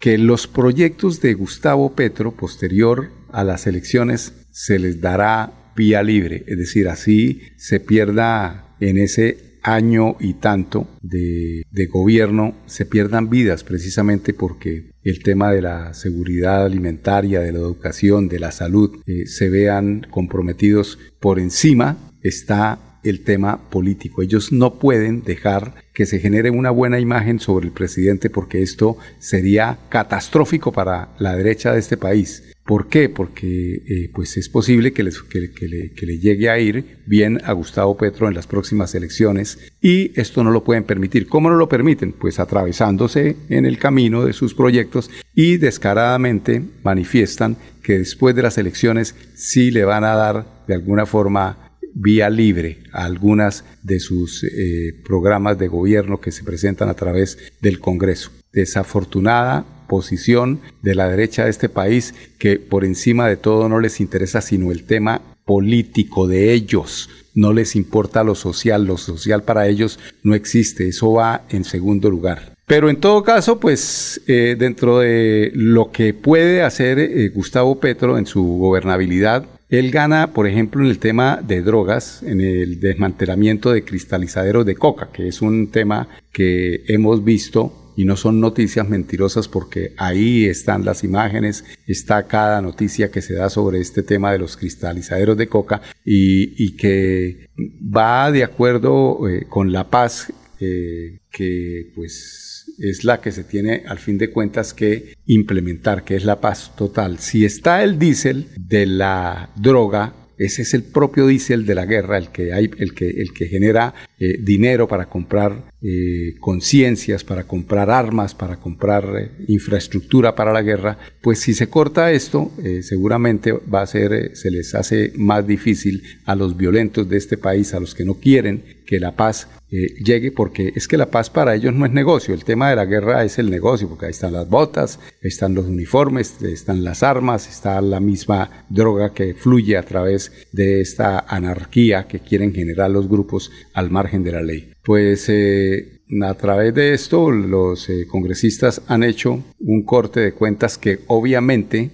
que 0.00 0.18
los 0.18 0.48
proyectos 0.48 1.20
de 1.20 1.34
Gustavo 1.34 1.94
Petro 1.94 2.32
posterior 2.32 3.10
a 3.30 3.44
las 3.44 3.66
elecciones 3.66 4.32
se 4.50 4.78
les 4.78 5.00
dará 5.00 5.72
vía 5.76 6.02
libre, 6.02 6.42
es 6.48 6.58
decir, 6.58 6.88
así 6.88 7.42
se 7.56 7.78
pierda 7.78 8.74
en 8.80 8.98
ese 8.98 9.50
año 9.62 10.16
y 10.18 10.34
tanto 10.34 10.88
de, 11.02 11.64
gobierno, 11.90 12.54
se 12.66 12.86
pierdan 12.86 13.28
vidas 13.28 13.62
precisamente 13.62 14.32
porque 14.32 14.92
el 15.04 15.22
tema 15.22 15.52
de 15.52 15.62
la 15.62 15.92
seguridad 15.92 16.64
alimentaria, 16.64 17.40
de 17.40 17.52
la 17.52 17.58
educación, 17.58 18.28
de 18.28 18.38
la 18.38 18.52
salud, 18.52 19.02
eh, 19.06 19.26
se 19.26 19.50
vean 19.50 20.06
comprometidos 20.10 20.98
por 21.20 21.38
encima, 21.38 21.98
está 22.22 22.89
el 23.02 23.20
tema 23.20 23.70
político. 23.70 24.22
Ellos 24.22 24.52
no 24.52 24.78
pueden 24.78 25.22
dejar 25.22 25.74
que 25.94 26.06
se 26.06 26.18
genere 26.18 26.50
una 26.50 26.70
buena 26.70 27.00
imagen 27.00 27.40
sobre 27.40 27.66
el 27.66 27.72
presidente 27.72 28.30
porque 28.30 28.62
esto 28.62 28.96
sería 29.18 29.78
catastrófico 29.88 30.72
para 30.72 31.10
la 31.18 31.36
derecha 31.36 31.72
de 31.72 31.80
este 31.80 31.96
país. 31.96 32.44
¿Por 32.64 32.86
qué? 32.86 33.08
Porque 33.08 33.82
eh, 33.84 34.10
pues 34.14 34.36
es 34.36 34.48
posible 34.48 34.92
que, 34.92 35.02
que, 35.28 35.40
le, 35.40 35.90
que, 35.90 36.06
le, 36.06 36.18
llegue 36.18 36.48
a 36.48 36.58
ir 36.60 36.98
bien 37.04 37.40
a 37.44 37.52
Gustavo 37.52 37.96
Petro 37.96 38.28
en 38.28 38.34
las 38.34 38.46
próximas 38.46 38.94
elecciones 38.94 39.58
y 39.82 40.12
esto 40.18 40.44
no 40.44 40.52
lo 40.52 40.62
pueden 40.62 40.84
permitir. 40.84 41.26
¿Cómo 41.26 41.50
no 41.50 41.56
lo 41.56 41.68
permiten? 41.68 42.12
Pues 42.12 42.38
atravesándose 42.38 43.36
en 43.48 43.66
el 43.66 43.78
camino 43.78 44.24
de 44.24 44.32
sus 44.32 44.54
proyectos 44.54 45.10
y 45.34 45.56
descaradamente 45.56 46.62
manifiestan 46.84 47.56
que 47.82 47.98
después 47.98 48.36
de 48.36 48.42
las 48.42 48.56
elecciones 48.56 49.16
sí 49.34 49.72
le 49.72 49.84
van 49.84 50.04
a 50.04 50.14
dar 50.14 50.46
de 50.68 50.74
alguna 50.74 51.06
forma 51.06 51.69
vía 51.94 52.30
libre 52.30 52.78
a 52.92 53.04
algunas 53.04 53.64
de 53.82 54.00
sus 54.00 54.44
eh, 54.44 54.94
programas 55.04 55.58
de 55.58 55.68
gobierno 55.68 56.20
que 56.20 56.32
se 56.32 56.44
presentan 56.44 56.88
a 56.88 56.94
través 56.94 57.38
del 57.60 57.80
Congreso. 57.80 58.30
Desafortunada 58.52 59.64
posición 59.90 60.60
de 60.82 60.94
la 60.94 61.08
derecha 61.08 61.44
de 61.44 61.50
este 61.50 61.68
país 61.68 62.14
que 62.38 62.58
por 62.58 62.84
encima 62.84 63.28
de 63.28 63.36
todo 63.36 63.68
no 63.68 63.80
les 63.80 64.00
interesa 64.00 64.40
sino 64.40 64.70
el 64.70 64.84
tema 64.84 65.20
político 65.44 66.28
de 66.28 66.52
ellos. 66.52 67.10
No 67.34 67.52
les 67.52 67.74
importa 67.74 68.22
lo 68.22 68.36
social, 68.36 68.84
lo 68.84 68.96
social 68.96 69.42
para 69.42 69.66
ellos 69.66 69.98
no 70.22 70.34
existe, 70.34 70.88
eso 70.88 71.12
va 71.12 71.42
en 71.50 71.64
segundo 71.64 72.08
lugar. 72.08 72.54
Pero 72.66 72.88
en 72.88 73.00
todo 73.00 73.24
caso, 73.24 73.58
pues 73.58 74.20
eh, 74.28 74.54
dentro 74.56 75.00
de 75.00 75.50
lo 75.54 75.90
que 75.90 76.14
puede 76.14 76.62
hacer 76.62 77.00
eh, 77.00 77.28
Gustavo 77.30 77.80
Petro 77.80 78.16
en 78.16 78.26
su 78.26 78.44
gobernabilidad, 78.44 79.44
él 79.70 79.90
gana, 79.90 80.32
por 80.32 80.46
ejemplo, 80.46 80.82
en 80.82 80.90
el 80.90 80.98
tema 80.98 81.40
de 81.42 81.62
drogas, 81.62 82.22
en 82.24 82.40
el 82.40 82.80
desmantelamiento 82.80 83.70
de 83.70 83.84
cristalizaderos 83.84 84.66
de 84.66 84.74
coca, 84.74 85.10
que 85.12 85.28
es 85.28 85.40
un 85.42 85.70
tema 85.70 86.08
que 86.32 86.82
hemos 86.88 87.24
visto 87.24 87.92
y 87.96 88.04
no 88.04 88.16
son 88.16 88.40
noticias 88.40 88.88
mentirosas 88.88 89.46
porque 89.46 89.92
ahí 89.96 90.46
están 90.46 90.84
las 90.84 91.04
imágenes, 91.04 91.64
está 91.86 92.26
cada 92.26 92.62
noticia 92.62 93.10
que 93.10 93.22
se 93.22 93.34
da 93.34 93.50
sobre 93.50 93.80
este 93.80 94.02
tema 94.02 94.32
de 94.32 94.38
los 94.38 94.56
cristalizaderos 94.56 95.36
de 95.36 95.48
coca 95.48 95.82
y, 96.04 96.76
que 96.76 97.50
va 97.56 98.32
de 98.32 98.42
acuerdo 98.42 99.28
eh, 99.28 99.46
con 99.48 99.72
la 99.72 99.90
paz 99.90 100.32
eh, 100.60 101.20
que 101.30 101.90
pues 101.94 102.66
es 102.78 103.04
la 103.04 103.20
que 103.20 103.32
se 103.32 103.44
tiene 103.44 103.82
al 103.86 103.98
fin 103.98 104.18
de 104.18 104.30
cuentas 104.30 104.74
que 104.74 105.14
implementar, 105.26 106.04
que 106.04 106.16
es 106.16 106.24
la 106.24 106.40
paz 106.40 106.74
total. 106.76 107.18
Si 107.18 107.44
está 107.44 107.82
el 107.82 107.98
diésel 107.98 108.48
de 108.58 108.86
la 108.86 109.50
droga, 109.56 110.14
ese 110.38 110.62
es 110.62 110.72
el 110.74 110.82
propio 110.82 111.26
diésel 111.26 111.66
de 111.66 111.74
la 111.74 111.84
guerra, 111.84 112.16
el 112.16 112.28
que, 112.28 112.52
hay, 112.52 112.70
el 112.78 112.94
que, 112.94 113.08
el 113.08 113.32
que 113.32 113.46
genera 113.46 113.94
eh, 114.22 114.36
dinero 114.38 114.86
para 114.86 115.06
comprar 115.06 115.70
eh, 115.80 116.34
conciencias, 116.40 117.24
para 117.24 117.44
comprar 117.44 117.88
armas, 117.88 118.34
para 118.34 118.58
comprar 118.58 119.04
eh, 119.16 119.30
infraestructura 119.48 120.34
para 120.34 120.52
la 120.52 120.60
guerra, 120.60 120.98
pues 121.22 121.38
si 121.38 121.54
se 121.54 121.70
corta 121.70 122.12
esto, 122.12 122.52
seguramente 122.82 123.52
va 123.52 123.80
a 123.80 123.86
ser, 123.86 124.36
se 124.36 124.50
les 124.50 124.74
hace 124.74 125.14
más 125.16 125.46
difícil 125.46 126.02
a 126.26 126.34
los 126.36 126.54
violentos 126.54 127.08
de 127.08 127.16
este 127.16 127.38
país, 127.38 127.72
a 127.72 127.80
los 127.80 127.94
que 127.94 128.04
no 128.04 128.14
quieren 128.14 128.62
que 128.90 129.00
la 129.00 129.14
paz 129.16 129.48
eh, 129.72 129.94
llegue, 130.02 130.32
porque 130.32 130.72
es 130.74 130.88
que 130.88 130.96
la 130.96 131.12
paz 131.12 131.30
para 131.30 131.54
ellos 131.54 131.72
no 131.72 131.86
es 131.86 131.92
negocio, 131.92 132.34
el 132.34 132.42
tema 132.42 132.70
de 132.70 132.74
la 132.74 132.86
guerra 132.86 133.22
es 133.22 133.38
el 133.38 133.48
negocio, 133.48 133.88
porque 133.88 134.06
ahí 134.06 134.10
están 134.10 134.32
las 134.32 134.48
botas, 134.48 134.98
están 135.22 135.54
los 135.54 135.66
uniformes, 135.66 136.42
están 136.42 136.82
las 136.82 137.04
armas, 137.04 137.48
está 137.48 137.80
la 137.80 138.00
misma 138.00 138.64
droga 138.68 139.14
que 139.14 139.32
fluye 139.34 139.76
a 139.76 139.84
través 139.84 140.32
de 140.50 140.80
esta 140.80 141.20
anarquía 141.20 142.08
que 142.08 142.18
quieren 142.18 142.52
generar 142.52 142.90
los 142.90 143.08
grupos 143.08 143.52
al 143.72 143.90
margen 143.90 144.09
de 144.18 144.32
la 144.32 144.42
ley. 144.42 144.72
Pues 144.82 145.26
eh, 145.28 146.00
a 146.22 146.34
través 146.34 146.74
de 146.74 146.94
esto 146.94 147.30
los 147.30 147.88
eh, 147.88 148.06
congresistas 148.06 148.82
han 148.86 149.02
hecho 149.02 149.42
un 149.60 149.84
corte 149.84 150.20
de 150.20 150.32
cuentas 150.32 150.78
que 150.78 151.00
obviamente 151.06 151.90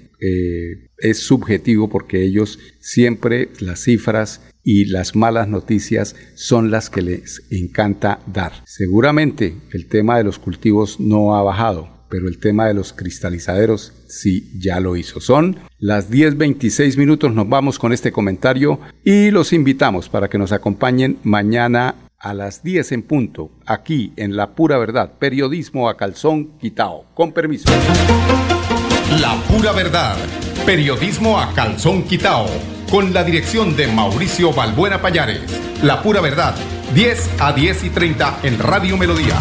es 0.99 1.19
subjetivo 1.19 1.89
porque 1.89 2.25
ellos 2.25 2.59
siempre 2.81 3.51
las 3.61 3.81
cifras 3.81 4.41
y 4.67 4.87
las 4.87 5.15
malas 5.15 5.47
noticias 5.47 6.17
son 6.35 6.73
las 6.73 6.91
que 6.91 7.01
les 7.01 7.43
encanta 7.51 8.19
dar. 8.27 8.53
Seguramente 8.67 9.55
el 9.73 9.87
tema 9.87 10.19
de 10.19 10.25
los 10.25 10.41
cultivos 10.41 10.99
no 10.99 11.37
ha 11.37 11.43
bajado, 11.45 11.89
pero 12.11 12.27
el 12.27 12.39
tema 12.39 12.67
de 12.67 12.75
los 12.75 12.93
cristalizaderos 12.93 13.93
sí 14.09 14.51
ya 14.59 14.81
lo 14.81 14.97
hizo. 14.97 15.21
Son 15.21 15.57
las 15.79 16.11
10.26 16.11 16.99
minutos, 16.99 17.33
nos 17.33 17.49
vamos 17.49 17.79
con 17.79 17.93
este 17.93 18.11
comentario 18.11 18.81
y 19.05 19.31
los 19.31 19.53
invitamos 19.53 20.09
para 20.09 20.29
que 20.29 20.37
nos 20.37 20.51
acompañen 20.51 21.19
mañana 21.23 21.95
a 22.27 22.35
las 22.35 22.65
10 22.65 22.91
en 22.91 23.03
punto, 23.05 23.53
aquí 23.67 24.13
en 24.17 24.35
La 24.35 24.57
Pura 24.57 24.79
Verdad, 24.79 25.13
periodismo 25.17 25.89
a 25.89 25.97
calzón 25.97 26.59
quitao. 26.59 27.05
Con 27.15 27.31
permiso. 27.31 27.69
La 29.21 29.37
Pura 29.49 29.71
Verdad, 29.71 30.17
periodismo 30.65 31.39
a 31.39 31.55
calzón 31.55 32.03
quitao 32.03 32.47
con 32.91 33.15
la 33.15 33.23
dirección 33.23 33.77
de 33.77 33.87
Mauricio 33.87 34.53
Balbuena 34.53 35.01
Payares. 35.01 35.43
La 35.85 36.03
pura 36.03 36.21
verdad, 36.21 36.57
10 36.95 37.41
a 37.41 37.53
10 37.53 37.85
y 37.85 37.91
30 37.91 38.41
en 38.43 38.59
Radio 38.59 38.97
Melodía. 38.97 39.37